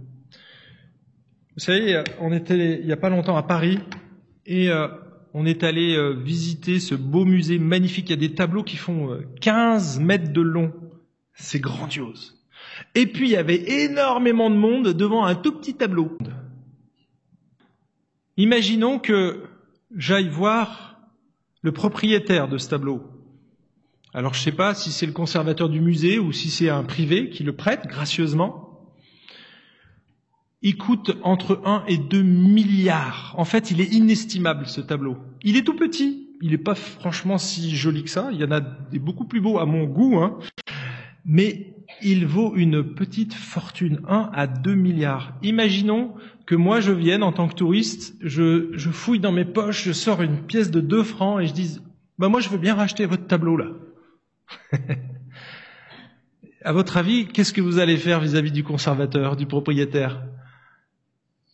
Vous 1.55 1.61
savez, 1.61 2.03
on 2.21 2.33
était 2.33 2.81
il 2.81 2.87
n'y 2.87 2.93
a 2.93 2.97
pas 2.97 3.11
longtemps 3.11 3.37
à 3.37 3.43
Paris 3.43 3.79
et 4.47 4.71
euh, 4.71 4.88
on 5.35 5.47
est 5.47 5.62
allé 5.62 5.97
euh, 5.97 6.12
visiter 6.12 6.81
ce 6.81 6.95
beau 6.95 7.25
musée 7.25 7.59
magnifique. 7.59 8.09
Il 8.09 8.11
y 8.11 8.25
a 8.25 8.29
des 8.29 8.35
tableaux 8.35 8.62
qui 8.62 8.77
font 8.77 9.19
15 9.41 9.99
euh, 9.99 10.03
mètres 10.03 10.33
de 10.33 10.41
long. 10.41 10.73
C'est 11.35 11.61
grandiose. 11.61 12.43
Et 12.95 13.07
puis 13.07 13.29
il 13.29 13.33
y 13.33 13.37
avait 13.37 13.85
énormément 13.85 14.51
de 14.51 14.57
monde 14.57 14.88
devant 14.88 15.25
un 15.25 15.35
tout 15.35 15.53
petit 15.53 15.75
tableau. 15.75 16.17
Imaginons 18.37 18.99
que 18.99 19.42
j'aille 19.95 20.29
voir 20.29 20.97
le 21.61 21.73
propriétaire 21.73 22.49
de 22.49 22.57
ce 22.57 22.71
tableau. 22.71 23.03
Alors 24.14 24.33
je 24.33 24.40
ne 24.40 24.45
sais 24.45 24.53
pas 24.53 24.75
si 24.75 24.90
c'est 24.90 25.07
le 25.07 25.12
conservateur 25.12 25.68
du 25.68 25.81
musée 25.81 26.18
ou 26.18 26.33
si 26.33 26.51
c'est 26.51 26.71
un 26.71 26.83
privé 26.83 27.29
qui 27.31 27.45
le 27.45 27.55
prête 27.55 27.87
gracieusement. 27.87 28.68
Il 30.62 30.79
coûte 30.79 31.16
entre 31.23 31.61
1 31.64 31.85
et 31.88 31.99
2 31.99 32.23
milliards. 32.23 33.35
En 33.37 33.45
fait, 33.45 33.71
il 33.71 33.81
est 33.81 33.92
inestimable 33.92 34.66
ce 34.66 34.81
tableau. 34.81 35.18
Il 35.42 35.57
est 35.57 35.64
tout 35.64 35.77
petit. 35.77 36.29
Il 36.40 36.53
n'est 36.53 36.59
pas 36.59 36.75
franchement 36.75 37.37
si 37.37 37.75
joli 37.75 38.05
que 38.05 38.11
ça. 38.11 38.31
Il 38.33 38.40
y 38.40 38.45
en 38.45 38.53
a 38.53 38.61
beaucoup 38.61 39.25
plus 39.25 39.40
beaux 39.40 39.59
à 39.59 39.66
mon 39.66 39.85
goût. 39.85 40.18
Hein. 40.18 40.38
Mais 41.25 41.75
il 42.01 42.27
vaut 42.27 42.55
une 42.57 42.95
petite 42.95 43.35
fortune, 43.35 44.01
1 44.09 44.31
à 44.33 44.47
2 44.47 44.75
milliards. 44.75 45.35
Imaginons 45.42 46.14
que 46.47 46.55
moi 46.55 46.81
je 46.81 46.93
vienne 46.93 47.23
en 47.23 47.33
tant 47.33 47.49
que 47.49 47.55
touriste, 47.55 48.17
je, 48.21 48.71
je 48.73 48.91
fouille 48.91 49.21
dans 49.21 49.33
mes 49.33 49.45
poches, 49.45 49.85
je 49.85 49.93
sors 49.93 50.23
une 50.23 50.39
pièce 50.39 50.71
de 50.71 50.81
2 50.81 51.03
francs 51.03 51.41
et 51.41 51.47
je 51.47 51.53
dise, 51.53 51.83
bah 52.19 52.29
moi 52.29 52.41
je 52.41 52.49
veux 52.49 52.59
bien 52.59 52.75
racheter 52.75 53.07
votre 53.07 53.27
tableau 53.27 53.57
là. 53.57 53.69
à 56.65 56.73
votre 56.73 56.97
avis, 56.97 57.27
qu'est-ce 57.27 57.53
que 57.53 57.61
vous 57.61 57.79
allez 57.79 57.97
faire 57.97 58.21
vis-à-vis 58.21 58.53
du 58.53 58.65
conservateur, 58.65 59.37
du 59.37 59.47
propriétaire? 59.47 60.23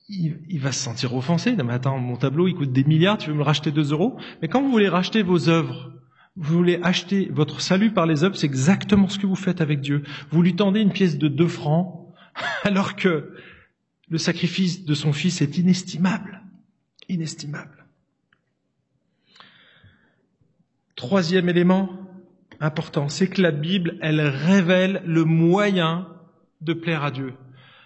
Il, 0.09 0.41
il, 0.49 0.61
va 0.61 0.73
se 0.73 0.83
sentir 0.83 1.15
offensé. 1.15 1.55
Non 1.55 1.65
mais 1.65 1.75
attends, 1.75 1.99
mon 1.99 2.17
tableau 2.17 2.49
il 2.49 2.55
coûte 2.55 2.73
des 2.73 2.85
milliards, 2.85 3.19
tu 3.19 3.29
veux 3.29 3.35
me 3.35 3.39
le 3.39 3.45
racheter 3.45 3.71
2 3.71 3.93
euros? 3.93 4.19
Mais 4.41 4.49
quand 4.49 4.63
vous 4.63 4.71
voulez 4.71 4.89
racheter 4.89 5.23
vos 5.23 5.49
œuvres, 5.51 5.93
vous 6.39 6.57
voulez 6.57 6.79
acheter 6.83 7.29
votre 7.33 7.61
salut 7.61 7.91
par 7.91 8.07
les 8.07 8.23
œuvres, 8.23 8.37
c'est 8.37 8.47
exactement 8.47 9.09
ce 9.09 9.19
que 9.19 9.27
vous 9.27 9.35
faites 9.35 9.61
avec 9.61 9.81
Dieu. 9.81 10.05
Vous 10.31 10.41
lui 10.41 10.55
tendez 10.55 10.81
une 10.81 10.93
pièce 10.93 11.19
de 11.19 11.27
deux 11.27 11.49
francs, 11.49 12.15
alors 12.63 12.95
que 12.95 13.33
le 14.11 14.19
sacrifice 14.19 14.85
de 14.85 14.95
son 14.95 15.13
fils 15.13 15.41
est 15.43 15.59
inestimable. 15.59 16.43
Inestimable. 17.09 17.85
Troisième 20.97 21.49
élément 21.49 21.91
important, 22.61 23.09
c'est 23.09 23.29
que 23.29 23.41
la 23.41 23.53
Bible, 23.53 23.99
elle 24.01 24.21
révèle 24.21 25.03
le 25.07 25.25
moyen 25.25 26.09
de 26.61 26.73
plaire 26.73 27.05
à 27.05 27.11
Dieu. 27.11 27.35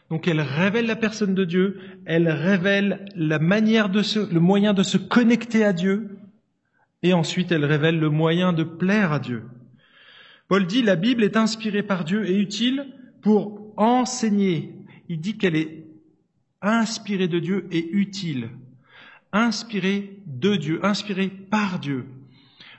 Donc 0.09 0.29
elle 0.29 0.41
révèle 0.41 0.87
la 0.87 0.97
personne 0.97 1.35
de 1.35 1.45
Dieu, 1.45 1.79
elle 2.07 2.29
révèle 2.29 3.07
la 3.15 3.39
manière 3.39 3.89
de 3.89 4.03
le 4.33 4.41
moyen 4.41 4.75
de 4.75 4.83
se 4.83 4.99
connecter 4.99 5.65
à 5.65 5.73
Dieu, 5.73 6.19
et 7.03 7.13
ensuite, 7.13 7.51
elle 7.51 7.65
révèle 7.65 7.99
le 7.99 8.11
moyen 8.11 8.53
de 8.53 8.63
plaire 8.63 9.13
à 9.13 9.19
Dieu. 9.19 9.43
Paul 10.49 10.67
dit, 10.67 10.83
la 10.83 10.97
Bible 10.97 11.25
est 11.25 11.37
inspirée 11.37 11.83
par 11.83 12.05
Dieu 12.05 12.29
et 12.29 12.39
utile 12.39 12.87
pour 13.23 13.73
enseigner. 13.77 14.75
Il 15.09 15.21
dit 15.21 15.37
qu'elle 15.37 15.57
est 15.57 15.82
inspirée 16.63 17.29
de 17.29 17.39
Dieu 17.39 17.67
et 17.71 17.91
utile. 17.93 18.51
Inspirée 19.33 20.19
de 20.27 20.57
Dieu, 20.57 20.85
inspirée 20.85 21.29
par 21.29 21.79
Dieu. 21.79 22.07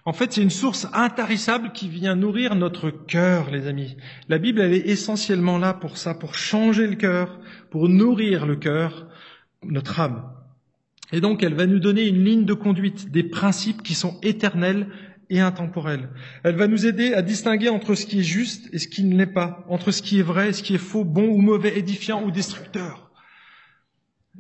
En 0.06 0.12
fait, 0.12 0.34
c'est 0.34 0.42
une 0.42 0.50
source 0.50 0.88
intarissable 0.94 1.72
qui 1.72 1.88
vient 1.88 2.16
nourrir 2.16 2.56
notre 2.56 2.90
cœur, 2.90 3.50
les 3.52 3.68
amis. 3.68 3.96
La 4.28 4.38
Bible, 4.38 4.60
elle 4.60 4.74
est 4.74 4.88
essentiellement 4.88 5.58
là 5.58 5.74
pour 5.74 5.98
ça, 5.98 6.14
pour 6.14 6.36
changer 6.36 6.88
le 6.88 6.96
cœur, 6.96 7.40
pour 7.70 7.88
nourrir 7.88 8.46
le 8.46 8.58
cœur, 8.58 9.08
notre 9.64 10.02
âme. 10.02 10.30
Et 11.14 11.22
donc, 11.22 11.42
elle 11.42 11.54
va 11.54 11.68
nous 11.68 11.80
donner 11.80 12.08
une 12.08 12.24
ligne 12.26 12.44
de 12.44 12.54
conduite, 12.54 13.12
des 13.12 13.24
principes 13.24 13.82
qui 13.82 13.94
sont 13.94 14.20
éternels 14.24 14.88
et 15.30 15.40
intemporels. 15.40 16.10
Elle 16.44 16.56
va 16.56 16.68
nous 16.68 16.86
aider 16.86 17.14
à 17.14 17.22
distinguer 17.22 17.70
entre 17.70 17.96
ce 17.96 18.06
qui 18.06 18.20
est 18.20 18.24
juste 18.24 18.70
et 18.74 18.80
ce 18.80 18.90
qui 18.90 19.04
ne 19.04 19.18
l'est 19.18 19.26
pas, 19.26 19.66
entre 19.70 19.92
ce 19.92 20.02
qui 20.02 20.20
est 20.20 20.24
vrai 20.24 20.50
et 20.50 20.54
ce 20.54 20.64
qui 20.64 20.76
est 20.76 20.80
faux, 20.80 21.06
bon 21.06 21.30
ou 21.30 21.38
mauvais, 21.38 21.78
édifiant 21.78 22.24
ou 22.24 22.32
destructeur. 22.32 23.03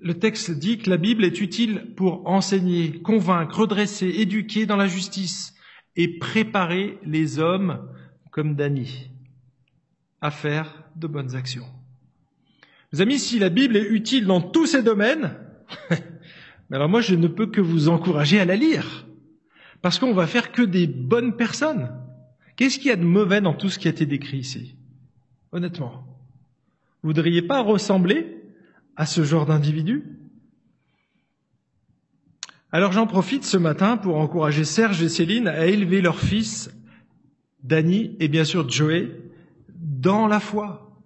Le 0.03 0.19
texte 0.19 0.51
dit 0.51 0.79
que 0.79 0.89
la 0.89 0.97
Bible 0.97 1.23
est 1.23 1.39
utile 1.39 1.93
pour 1.95 2.27
enseigner, 2.27 3.01
convaincre, 3.01 3.61
redresser, 3.61 4.09
éduquer 4.09 4.65
dans 4.65 4.75
la 4.75 4.87
justice 4.87 5.53
et 5.95 6.19
préparer 6.19 6.97
les 7.05 7.39
hommes 7.39 7.87
comme 8.29 8.55
Dany 8.55 9.09
à 10.19 10.29
faire 10.29 10.83
de 10.97 11.07
bonnes 11.07 11.35
actions. 11.37 11.67
Mes 12.91 12.99
amis, 12.99 13.17
si 13.17 13.39
la 13.39 13.47
Bible 13.47 13.77
est 13.77 13.87
utile 13.87 14.25
dans 14.25 14.41
tous 14.41 14.65
ces 14.65 14.83
domaines, 14.83 15.37
alors 16.71 16.89
moi 16.89 16.99
je 16.99 17.15
ne 17.15 17.27
peux 17.27 17.47
que 17.47 17.61
vous 17.61 17.87
encourager 17.87 18.41
à 18.41 18.45
la 18.45 18.57
lire, 18.57 19.07
parce 19.81 19.99
qu'on 19.99 20.13
va 20.13 20.27
faire 20.27 20.51
que 20.51 20.63
des 20.63 20.85
bonnes 20.85 21.37
personnes. 21.37 21.89
Qu'est-ce 22.57 22.77
qu'il 22.77 22.87
y 22.87 22.91
a 22.91 22.97
de 22.97 23.05
mauvais 23.05 23.39
dans 23.39 23.53
tout 23.53 23.69
ce 23.69 23.79
qui 23.79 23.87
a 23.87 23.91
été 23.91 24.05
décrit 24.05 24.39
ici? 24.39 24.75
Honnêtement. 25.53 26.05
Vous 27.01 27.09
ne 27.09 27.15
voudriez 27.15 27.41
pas 27.41 27.61
ressembler 27.61 28.42
à 28.95 29.05
ce 29.05 29.23
genre 29.23 29.45
d'individu 29.45 30.03
Alors 32.71 32.91
j'en 32.91 33.07
profite 33.07 33.43
ce 33.43 33.57
matin 33.57 33.97
pour 33.97 34.17
encourager 34.17 34.65
Serge 34.65 35.01
et 35.03 35.09
Céline 35.09 35.47
à 35.47 35.65
élever 35.67 36.01
leur 36.01 36.19
fils, 36.19 36.71
Danny 37.63 38.15
et 38.19 38.27
bien 38.27 38.43
sûr 38.43 38.69
Joey, 38.69 39.11
dans 39.69 40.27
la 40.27 40.39
foi. 40.39 40.99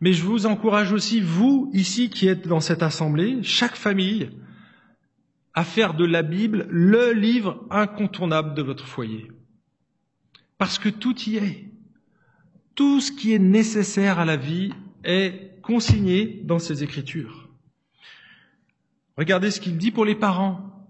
Mais 0.00 0.12
je 0.12 0.24
vous 0.24 0.46
encourage 0.46 0.92
aussi, 0.92 1.20
vous, 1.20 1.70
ici 1.72 2.10
qui 2.10 2.26
êtes 2.26 2.48
dans 2.48 2.60
cette 2.60 2.82
assemblée, 2.82 3.42
chaque 3.42 3.76
famille, 3.76 4.30
à 5.54 5.64
faire 5.64 5.94
de 5.94 6.04
la 6.04 6.22
Bible 6.22 6.66
le 6.68 7.12
livre 7.12 7.64
incontournable 7.70 8.54
de 8.54 8.62
votre 8.62 8.86
foyer. 8.86 9.30
Parce 10.58 10.78
que 10.78 10.88
tout 10.88 11.16
y 11.22 11.36
est. 11.36 11.70
Tout 12.74 13.00
ce 13.00 13.12
qui 13.12 13.32
est 13.32 13.38
nécessaire 13.38 14.18
à 14.18 14.24
la 14.24 14.36
vie 14.36 14.72
est 15.04 15.53
consigné 15.66 16.42
dans 16.44 16.58
ces 16.58 16.82
Écritures. 16.82 17.48
Regardez 19.16 19.50
ce 19.50 19.60
qu'il 19.60 19.78
dit 19.78 19.90
pour 19.90 20.04
les 20.04 20.14
parents. 20.14 20.88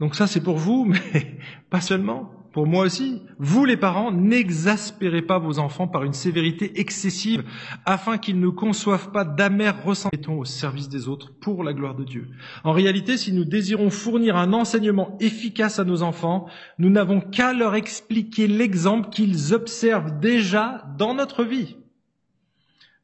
Donc 0.00 0.14
ça 0.14 0.26
c'est 0.26 0.42
pour 0.42 0.56
vous, 0.56 0.84
mais 1.12 1.38
pas 1.70 1.80
seulement 1.80 2.32
pour 2.52 2.66
moi 2.66 2.84
aussi, 2.84 3.22
vous 3.38 3.64
les 3.64 3.76
parents, 3.76 4.10
n'exaspérez 4.10 5.22
pas 5.22 5.38
vos 5.38 5.58
enfants 5.58 5.86
par 5.86 6.04
une 6.04 6.12
sévérité 6.12 6.80
excessive 6.80 7.44
afin 7.84 8.18
qu'ils 8.18 8.40
ne 8.40 8.48
conçoivent 8.48 9.12
pas 9.12 9.24
d'amers 9.24 9.84
ressentiments 9.84 10.38
au 10.38 10.44
service 10.44 10.88
des 10.88 11.08
autres 11.08 11.30
pour 11.40 11.62
la 11.62 11.72
gloire 11.72 11.94
de 11.94 12.04
Dieu. 12.04 12.28
En 12.64 12.72
réalité, 12.72 13.16
si 13.16 13.32
nous 13.32 13.44
désirons 13.44 13.90
fournir 13.90 14.36
un 14.36 14.52
enseignement 14.52 15.16
efficace 15.20 15.78
à 15.78 15.84
nos 15.84 16.02
enfants, 16.02 16.46
nous 16.78 16.90
n'avons 16.90 17.20
qu'à 17.20 17.52
leur 17.52 17.74
expliquer 17.74 18.48
l'exemple 18.48 19.10
qu'ils 19.10 19.54
observent 19.54 20.18
déjà 20.18 20.84
dans 20.98 21.14
notre 21.14 21.44
vie. 21.44 21.76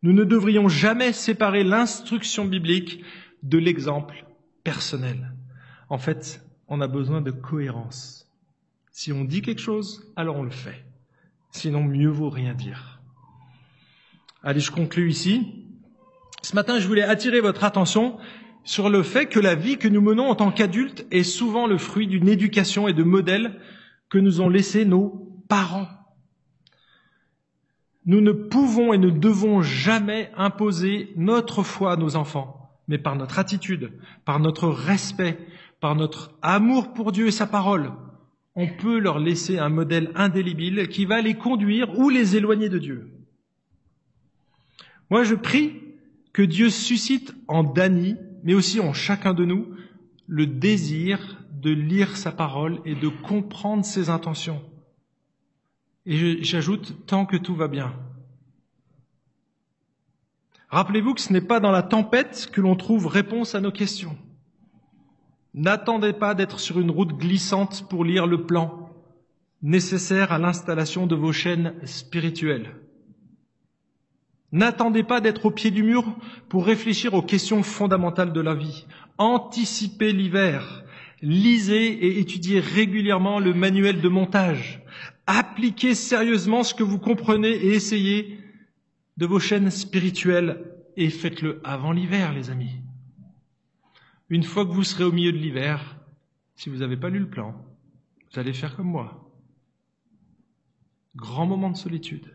Nous 0.05 0.13
ne 0.13 0.25
devrions 0.25 0.69
jamais 0.69 1.15
séparer 1.15 1.65
l'instruction 1.65 2.45
biblique 2.45 3.03
de 3.43 3.57
l'exemple 3.57 4.27
personnel. 4.63 5.33
En 5.89 5.97
fait, 5.97 6.45
on 6.69 6.83
a 6.83 6.89
besoin 6.89 7.23
de 7.23 7.31
cohérence. 7.31 8.31
Si 8.93 9.15
on 9.15 9.25
dit 9.25 9.41
quelque 9.41 9.63
chose, 9.63 10.13
alors 10.15 10.37
on 10.37 10.43
le 10.43 10.51
fait. 10.51 10.85
Sinon, 11.53 11.83
mieux 11.83 12.11
vaut 12.11 12.29
rien 12.29 12.53
dire. 12.53 13.01
Allez, 14.43 14.61
je 14.61 14.71
conclue 14.71 15.09
ici. 15.09 15.65
Ce 16.43 16.55
matin, 16.55 16.79
je 16.79 16.87
voulais 16.87 17.01
attirer 17.01 17.41
votre 17.41 17.65
attention 17.65 18.19
sur 18.63 18.91
le 18.91 19.03
fait 19.03 19.25
que 19.25 19.41
la 19.41 19.55
vie 19.55 19.79
que 19.79 19.89
nous 19.89 20.03
menons 20.03 20.29
en 20.29 20.35
tant 20.35 20.53
qu'adultes 20.53 21.07
est 21.13 21.23
souvent 21.23 21.67
le 21.67 21.79
fruit 21.79 22.09
d'une 22.09 22.29
éducation 22.29 22.89
et 22.89 22.93
de 22.93 23.05
modèles 23.05 23.59
que 24.11 24.19
nous 24.19 24.43
ont 24.43 24.51
laissés 24.51 24.85
nos 24.85 25.43
parents. 25.49 25.89
Nous 28.07 28.21
ne 28.21 28.33
pouvons 28.33 28.93
et 28.93 28.99
ne 28.99 29.11
devons 29.11 29.63
jamais 29.63 30.31
imposer 30.37 31.13
notre 31.17 31.63
foi 31.63 31.93
à 31.93 31.97
nos 31.97 32.17
enfants, 32.17 32.71
mais 32.87 32.99
par 32.99 33.17
notre 33.17 33.39
attitude, 33.39 33.93
par 34.25 34.41
notre 34.41 34.69
respect, 34.69 35.39
par 35.81 35.95
notre 35.95 36.37
amour 36.43 36.93
pour 36.93 37.13
Dieu 37.13 37.29
et 37.29 37.31
sa 37.31 37.47
parole, 37.47 37.93
on 38.57 38.69
peut 38.69 38.99
leur 38.99 39.19
laisser 39.19 39.59
un 39.59 39.69
modèle 39.69 40.11
indélébile 40.15 40.89
qui 40.89 41.07
va 41.07 41.21
les 41.21 41.35
conduire 41.35 41.99
ou 41.99 42.09
les 42.11 42.37
éloigner 42.37 42.69
de 42.69 42.79
Dieu. 42.79 43.11
Moi, 45.11 45.25
je 45.25 45.35
prie 45.35 45.81
que 46.33 46.43
Dieu 46.43 46.71
suscite 46.71 47.35
en 47.49 47.65
Dany, 47.65 48.17
mais 48.43 48.55
aussi 48.55 48.81
en 48.81 48.93
chacun 48.93 49.35
de 49.35 49.45
nous, 49.45 49.69
le 50.27 50.47
désir 50.47 51.39
de 51.53 51.71
lire 51.71 52.17
sa 52.17 52.33
parole 52.33 52.81
et 52.85 52.95
de 52.95 53.09
comprendre 53.09 53.85
ses 53.85 54.11
intentions. 54.11 54.63
Et 56.07 56.43
j'ajoute, 56.43 57.07
tant 57.07 57.25
que 57.25 57.37
tout 57.37 57.55
va 57.55 57.69
bien. 57.69 57.95
Rappelez-vous 60.69 61.15
que 61.15 61.21
ce 61.21 61.33
n'est 61.33 61.41
pas 61.41 61.61
dans 61.61 61.71
la 61.71 61.83
tempête 61.83 62.51
que 62.53 62.61
l'on 62.61 62.77
trouve 62.77 63.07
réponse 63.07 63.55
à 63.55 63.61
nos 63.61 63.71
questions. 63.71 64.17
N'attendez 65.55 66.13
pas 66.13 66.35
d'être 66.35 66.59
sur 66.59 66.81
une 66.81 66.91
route 66.91 67.17
glissante 67.17 67.89
pour 67.89 68.05
lire 68.05 68.27
le 68.27 68.45
plan 68.45 68.91
nécessaire 69.63 70.31
à 70.31 70.39
l'installation 70.39 71.07
de 71.07 71.15
vos 71.15 71.33
chaînes 71.33 71.75
spirituelles. 71.85 72.75
N'attendez 74.53 75.03
pas 75.03 75.21
d'être 75.21 75.47
au 75.47 75.51
pied 75.51 75.71
du 75.71 75.83
mur 75.83 76.05
pour 76.49 76.67
réfléchir 76.67 77.15
aux 77.15 77.23
questions 77.23 77.63
fondamentales 77.63 78.33
de 78.33 78.41
la 78.41 78.55
vie. 78.55 78.87
Anticipez 79.17 80.13
l'hiver. 80.13 80.85
Lisez 81.23 81.87
et 81.87 82.19
étudiez 82.21 82.61
régulièrement 82.61 83.39
le 83.39 83.55
manuel 83.55 84.01
de 84.01 84.09
montage. 84.09 84.84
Appliquez 85.27 85.95
sérieusement 85.95 86.63
ce 86.63 86.75
que 86.75 86.83
vous 86.83 86.99
comprenez 86.99 87.51
et 87.51 87.75
essayez 87.75 88.39
de 89.17 89.27
vos 89.27 89.39
chaînes 89.39 89.71
spirituelles 89.71 90.71
et 90.97 91.09
faites-le 91.11 91.61
avant 91.65 91.93
l'hiver, 91.93 92.33
les 92.33 92.51
amis. 92.51 92.81
Une 94.29 94.43
fois 94.43 94.67
que 94.67 94.73
vous 94.73 94.85
serez 94.85 95.05
au 95.05 95.13
milieu 95.13 95.33
de 95.33 95.39
l'hiver, 95.39 95.97
si 96.57 96.69
vous 96.69 96.79
n'avez 96.79 96.97
pas 96.97 97.09
lu 97.09 97.21
le 97.21 97.31
plan, 97.31 97.55
vous 98.33 98.39
allez 98.39 98.53
faire 98.53 98.77
comme 98.77 98.89
moi. 98.89 99.31
Grand 101.17 101.47
moment 101.47 101.71
de 101.71 101.77
solitude. 101.77 102.34